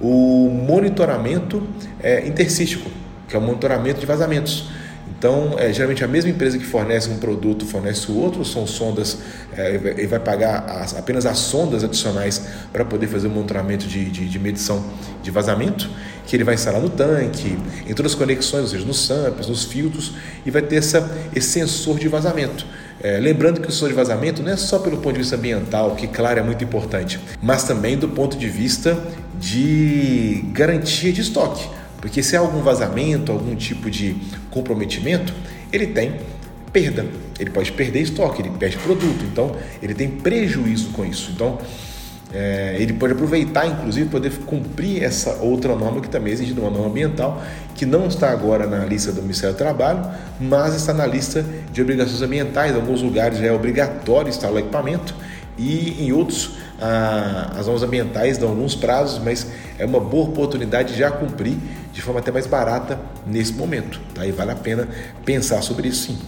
[0.00, 1.66] o monitoramento
[2.00, 2.90] é, interstístico,
[3.28, 4.70] que é o monitoramento de vazamentos.
[5.18, 9.18] Então, é, geralmente a mesma empresa que fornece um produto fornece o outro, são sondas,
[9.56, 12.40] é, ele vai pagar as, apenas as sondas adicionais
[12.72, 14.84] para poder fazer o monitoramento de, de, de, medição
[15.20, 15.90] de vazamento,
[16.24, 19.64] que ele vai instalar no tanque, em todas as conexões, ou seja, nos samples, nos
[19.64, 20.12] filtros,
[20.46, 22.64] e vai ter essa, esse sensor de vazamento.
[23.00, 25.96] É, lembrando que o sensor de vazamento não é só pelo ponto de vista ambiental,
[25.96, 28.96] que claro é muito importante, mas também do ponto de vista
[29.36, 31.77] de garantia de estoque.
[32.00, 34.16] Porque se há algum vazamento, algum tipo de
[34.50, 35.34] comprometimento,
[35.72, 36.14] ele tem
[36.72, 37.06] perda.
[37.38, 41.32] Ele pode perder estoque, ele perde produto, então ele tem prejuízo com isso.
[41.34, 41.58] Então
[42.32, 46.88] é, ele pode aproveitar, inclusive, poder cumprir essa outra norma que também exige uma norma
[46.88, 47.42] ambiental,
[47.74, 50.06] que não está agora na lista do Ministério do Trabalho,
[50.38, 52.72] mas está na lista de obrigações ambientais.
[52.72, 55.14] Em alguns lugares já é obrigatório instalar o equipamento
[55.56, 59.46] e em outros ah, as normas ambientais dão alguns prazos, mas
[59.78, 61.56] é uma boa oportunidade de já cumprir
[61.92, 64.00] de forma até mais barata nesse momento.
[64.14, 64.26] Tá?
[64.26, 64.88] E vale a pena
[65.24, 66.18] pensar sobre isso sim.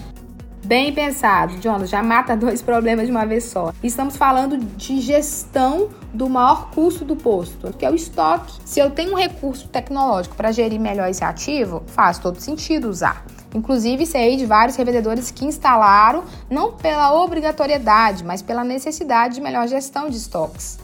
[0.71, 3.73] Bem pensado, Jonas, já mata dois problemas de uma vez só.
[3.83, 8.53] Estamos falando de gestão do maior custo do posto, que é o estoque.
[8.65, 13.25] Se eu tenho um recurso tecnológico para gerir melhor esse ativo, faz todo sentido usar.
[13.53, 19.67] Inclusive, sei de vários revendedores que instalaram não pela obrigatoriedade, mas pela necessidade de melhor
[19.67, 20.79] gestão de estoques.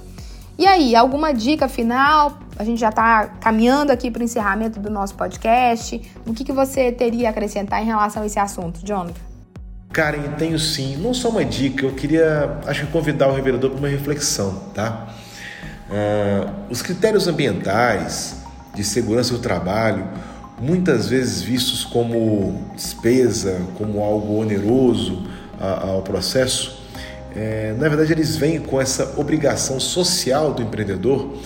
[0.58, 2.38] E aí, alguma dica final?
[2.58, 6.00] A gente já está caminhando aqui para o encerramento do nosso podcast.
[6.26, 9.20] O que, que você teria a acrescentar em relação a esse assunto, Jonathan?
[9.92, 10.96] Karen, tenho sim.
[10.96, 15.08] Não só uma dica, eu queria, acho que convidar o revendedor para uma reflexão, tá?
[15.90, 18.36] Uh, os critérios ambientais
[18.74, 20.08] de segurança do trabalho,
[20.58, 25.22] muitas vezes vistos como despesa, como algo oneroso
[25.58, 26.75] ao processo,
[27.36, 31.36] é, na verdade eles vêm com essa obrigação social do empreendedor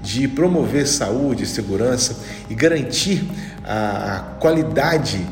[0.00, 2.16] de promover saúde, segurança
[2.48, 3.28] e garantir
[3.64, 5.26] a, a qualidade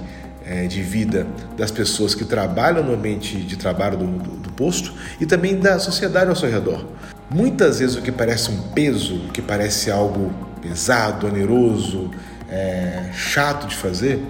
[0.45, 4.93] é, de vida das pessoas que trabalham no ambiente de trabalho do, do, do, posto
[5.21, 6.85] e também da sociedade ao seu redor.
[7.31, 12.11] Muitas vezes o que parece um peso, o que parece algo pesado, oneroso,
[12.51, 14.21] é, chato de fazer,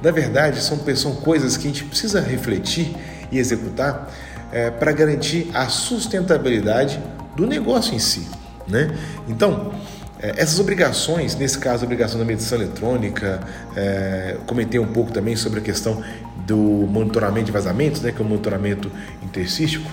[0.00, 2.94] na verdade são, são coisas que a gente precisa refletir
[3.32, 4.10] e executar
[4.52, 7.00] é, para garantir a sustentabilidade
[7.36, 8.28] do negócio em si.
[8.66, 8.96] Né?
[9.28, 9.72] Então,
[10.20, 13.40] é, essas obrigações, nesse caso a obrigação da medição eletrônica,
[13.76, 16.02] é, comentei um pouco também sobre a questão
[16.46, 18.90] do monitoramento de vazamentos, né, que é o monitoramento
[19.22, 19.90] intercístico,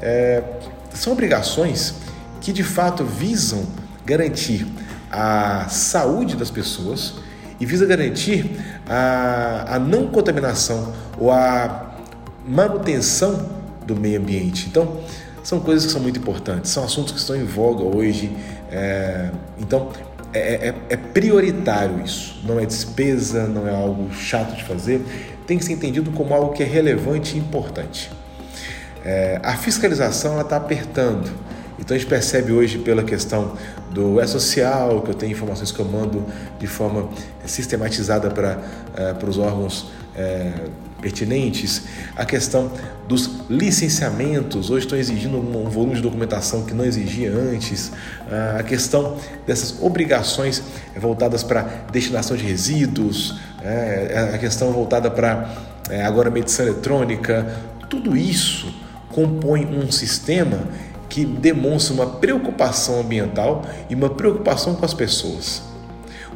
[0.00, 0.42] é,
[0.92, 1.94] são obrigações
[2.40, 3.66] que de fato visam
[4.04, 4.66] garantir
[5.10, 7.14] a saúde das pessoas
[7.60, 8.50] e visa garantir
[8.88, 11.94] a, a não contaminação ou a
[12.46, 13.53] manutenção
[13.86, 14.66] do meio ambiente.
[14.68, 15.00] Então,
[15.42, 18.34] são coisas que são muito importantes, são assuntos que estão em voga hoje.
[18.70, 19.90] É, então,
[20.32, 22.40] é, é, é, prioritário isso.
[22.44, 25.00] Não é despesa, não é algo chato de fazer.
[25.46, 28.10] Tem que ser entendido como algo que é relevante e importante.
[29.04, 31.30] É, a fiscalização está apertando.
[31.78, 33.52] Então a gente percebe hoje pela questão
[33.90, 36.24] do E-Social, que eu tenho informações que eu mando
[36.58, 37.08] de forma
[37.44, 40.70] sistematizada para uh, os órgãos uh,
[41.04, 41.82] pertinentes,
[42.16, 42.72] a questão
[43.06, 48.62] dos licenciamentos, hoje estão exigindo um volume de documentação que não exigia antes, uh, a
[48.62, 50.62] questão dessas obrigações
[50.96, 51.60] voltadas para
[51.92, 53.38] destinação de resíduos,
[54.34, 55.48] a questão voltada para
[56.06, 57.46] agora medição eletrônica,
[57.88, 58.74] tudo isso
[59.10, 60.68] compõe um sistema
[61.08, 65.62] que demonstra uma preocupação ambiental e uma preocupação com as pessoas.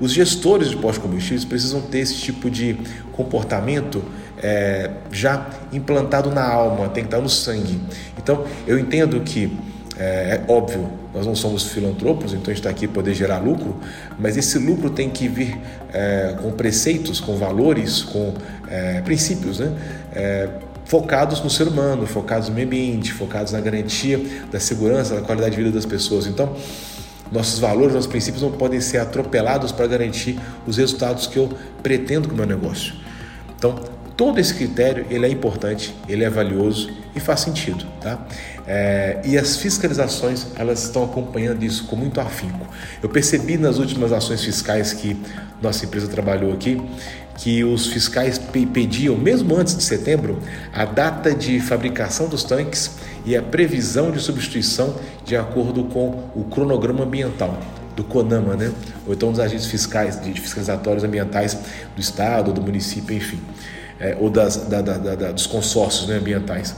[0.01, 2.79] Os gestores de pós-combustíveis precisam ter esse tipo de
[3.13, 4.03] comportamento
[4.43, 7.81] é, já implantado na alma, tem que estar no sangue.
[8.17, 9.57] Então, eu entendo que
[9.99, 13.39] é, é, óbvio, nós não somos filantropos, então a gente está aqui para poder gerar
[13.39, 13.77] lucro,
[14.17, 15.59] mas esse lucro tem que vir
[15.93, 18.33] é, com preceitos, com valores, com
[18.69, 19.73] é, princípios, né?
[20.13, 20.49] É,
[20.85, 24.19] focados no ser humano, focados no meio ambiente, focados na garantia
[24.51, 26.27] da segurança, da qualidade de vida das pessoas.
[26.27, 26.55] Então,
[27.31, 31.51] nossos valores, nossos princípios não podem ser atropelados para garantir os resultados que eu
[31.83, 32.95] pretendo com o meu negócio.
[33.59, 33.79] Então,
[34.19, 38.19] todo esse critério ele é importante, ele é valioso e faz sentido, tá?
[38.67, 42.67] É, e as fiscalizações elas estão acompanhando isso com muito afinco.
[43.01, 45.17] Eu percebi nas últimas ações fiscais que
[45.63, 46.83] nossa empresa trabalhou aqui
[47.37, 48.37] que os fiscais
[48.73, 50.41] pediam, mesmo antes de setembro,
[50.75, 52.91] a data de fabricação dos tanques
[53.25, 57.57] e a previsão de substituição de acordo com o cronograma ambiental
[57.95, 58.73] do CONAMA, né?
[59.07, 61.59] ou então dos agentes fiscais, de fiscalizatórios ambientais
[61.95, 63.41] do Estado, do município, enfim,
[64.01, 66.75] é, ou das, da, da, da, dos consórcios né, ambientais.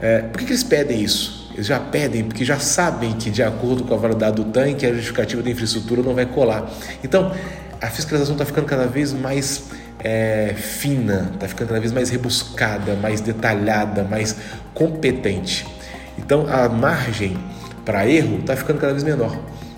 [0.00, 1.50] É, por que, que eles pedem isso?
[1.54, 4.92] Eles já pedem porque já sabem que, de acordo com a validade do tanque, a
[4.92, 6.70] justificativa da infraestrutura não vai colar.
[7.04, 7.32] Então,
[7.80, 9.64] a fiscalização está ficando cada vez mais
[9.98, 14.36] é, fina, está ficando cada vez mais rebuscada, mais detalhada, mais
[14.74, 15.66] competente.
[16.18, 17.36] Então a margem
[17.84, 19.36] para erro está ficando cada vez menor.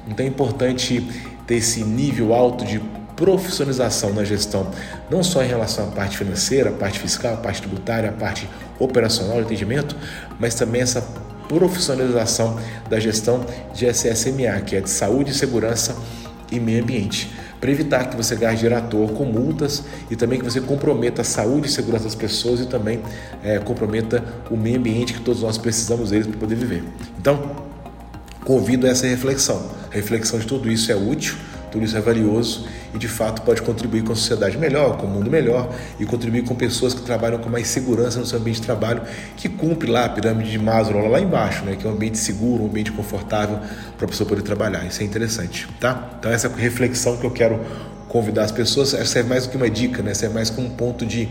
[0.09, 1.01] Então é importante
[1.47, 2.81] ter esse nível alto de
[3.17, 4.67] profissionalização na gestão,
[5.11, 8.49] não só em relação à parte financeira, à parte fiscal, à parte tributária, à parte
[8.79, 9.97] operacional atendimento,
[10.39, 11.01] mas também essa
[11.49, 12.59] profissionalização
[12.89, 15.97] da gestão de SSMA, que é de saúde, segurança
[16.51, 20.61] e meio ambiente, para evitar que você gaste toa com multas e também que você
[20.61, 23.01] comprometa a saúde e segurança das pessoas e também
[23.43, 26.85] é, comprometa o meio ambiente que todos nós precisamos deles para poder viver.
[27.19, 27.57] Então,
[28.45, 29.71] convido a essa reflexão.
[29.91, 31.37] A reflexão de tudo isso é útil
[31.75, 35.11] tudo isso é valioso e de fato pode contribuir com a sociedade melhor, com o
[35.11, 38.67] mundo melhor e contribuir com pessoas que trabalham com mais segurança no seu ambiente de
[38.67, 39.03] trabalho,
[39.37, 42.63] que cumpre lá a pirâmide de Maslow lá embaixo, né, que é um ambiente seguro,
[42.63, 43.59] um ambiente confortável
[43.97, 44.87] para a pessoa poder trabalhar.
[44.87, 46.17] Isso é interessante, tá?
[46.19, 47.61] Então essa reflexão que eu quero
[48.09, 50.15] convidar as pessoas serve mais do que uma dica, né?
[50.15, 51.29] Serve mais como um ponto de,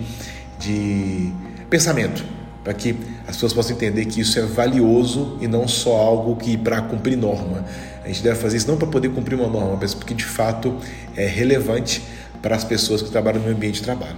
[0.59, 1.31] de
[1.69, 2.25] pensamento
[2.61, 2.95] para que
[3.27, 7.17] as pessoas possam entender que isso é valioso e não só algo que para cumprir
[7.17, 7.65] norma.
[8.03, 10.77] A gente deve fazer isso não para poder cumprir uma norma, mas porque de fato
[11.15, 12.03] é relevante
[12.41, 14.17] para as pessoas que trabalham no ambiente de trabalho.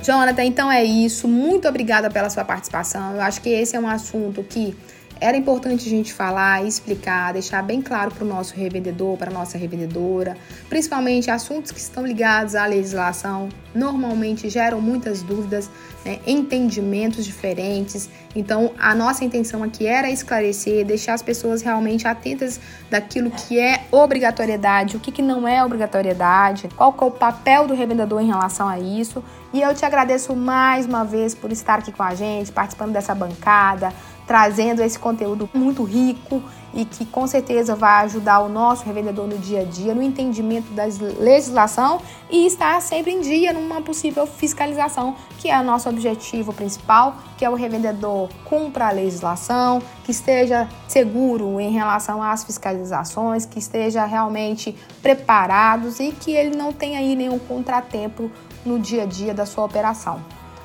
[0.00, 1.26] Jonathan, então é isso.
[1.26, 3.14] Muito obrigada pela sua participação.
[3.14, 4.76] Eu acho que esse é um assunto que
[5.20, 9.34] era importante a gente falar, explicar, deixar bem claro para o nosso revendedor, para a
[9.34, 10.36] nossa revendedora,
[10.68, 15.70] principalmente assuntos que estão ligados à legislação, normalmente geram muitas dúvidas,
[16.04, 18.08] né, entendimentos diferentes.
[18.34, 22.60] Então, a nossa intenção aqui era esclarecer, deixar as pessoas realmente atentas
[22.90, 27.74] daquilo que é obrigatoriedade, o que, que não é obrigatoriedade, qual é o papel do
[27.74, 29.22] revendedor em relação a isso.
[29.52, 33.14] E eu te agradeço mais uma vez por estar aqui com a gente, participando dessa
[33.14, 33.92] bancada
[34.26, 36.42] trazendo esse conteúdo muito rico
[36.74, 40.72] e que com certeza vai ajudar o nosso revendedor no dia a dia, no entendimento
[40.72, 40.84] da
[41.18, 47.16] legislação e estar sempre em dia numa possível fiscalização, que é o nosso objetivo principal,
[47.38, 53.58] que é o revendedor cumpra a legislação, que esteja seguro em relação às fiscalizações, que
[53.58, 58.30] esteja realmente preparados e que ele não tenha aí nenhum contratempo
[58.64, 60.20] no dia a dia da sua operação.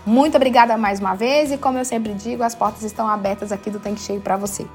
[0.10, 3.70] Muito obrigada mais uma vez e, como eu sempre digo, as portas estão abertas aqui
[3.70, 4.66] do Tanque Cheio para você.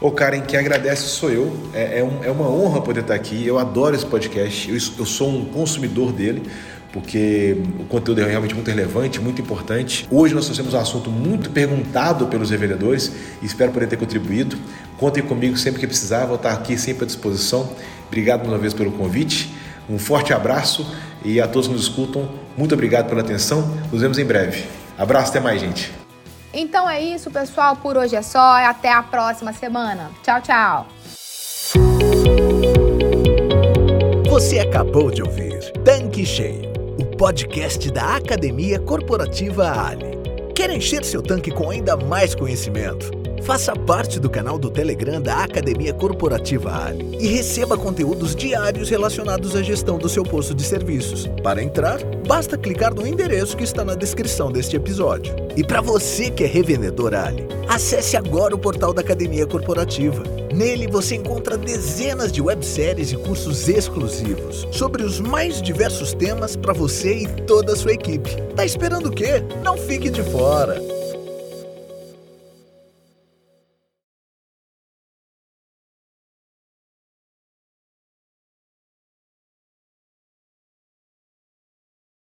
[0.00, 1.54] Ô Karen, quem agradece sou eu.
[1.74, 3.46] É, é, um, é, uma honra poder estar aqui.
[3.46, 4.66] Eu adoro esse podcast.
[4.66, 6.42] Eu, eu, sou um consumidor dele,
[6.90, 10.08] porque o conteúdo é realmente muito relevante, muito importante.
[10.10, 13.12] Hoje nós trouxemos um assunto muito perguntado pelos revendedores
[13.42, 14.56] e espero poder ter contribuído.
[14.96, 17.68] Contem comigo sempre que precisar, vou estar aqui sempre à disposição.
[18.06, 19.52] Obrigado mais uma vez pelo convite.
[19.86, 20.90] Um forte abraço
[21.22, 22.26] e a todos que nos escutam,
[22.56, 23.76] muito obrigado pela atenção.
[23.92, 24.77] Nos vemos em breve.
[24.98, 25.92] Abraço, até mais, gente.
[26.52, 27.76] Então é isso, pessoal.
[27.76, 28.56] Por hoje é só.
[28.64, 30.10] Até a próxima semana.
[30.22, 30.86] Tchau, tchau.
[34.28, 40.18] Você acabou de ouvir Tanque Cheio, o podcast da Academia Corporativa Ali.
[40.54, 43.17] Quer encher seu tanque com ainda mais conhecimento?
[43.42, 49.56] Faça parte do canal do Telegram da Academia Corporativa Ali e receba conteúdos diários relacionados
[49.56, 51.26] à gestão do seu posto de serviços.
[51.42, 55.34] Para entrar, basta clicar no endereço que está na descrição deste episódio.
[55.56, 60.22] E para você que é revendedor Ali, acesse agora o portal da Academia Corporativa.
[60.52, 66.72] Nele você encontra dezenas de webséries e cursos exclusivos sobre os mais diversos temas para
[66.72, 68.30] você e toda a sua equipe.
[68.54, 69.42] Tá esperando o quê?
[69.62, 70.97] Não fique de fora!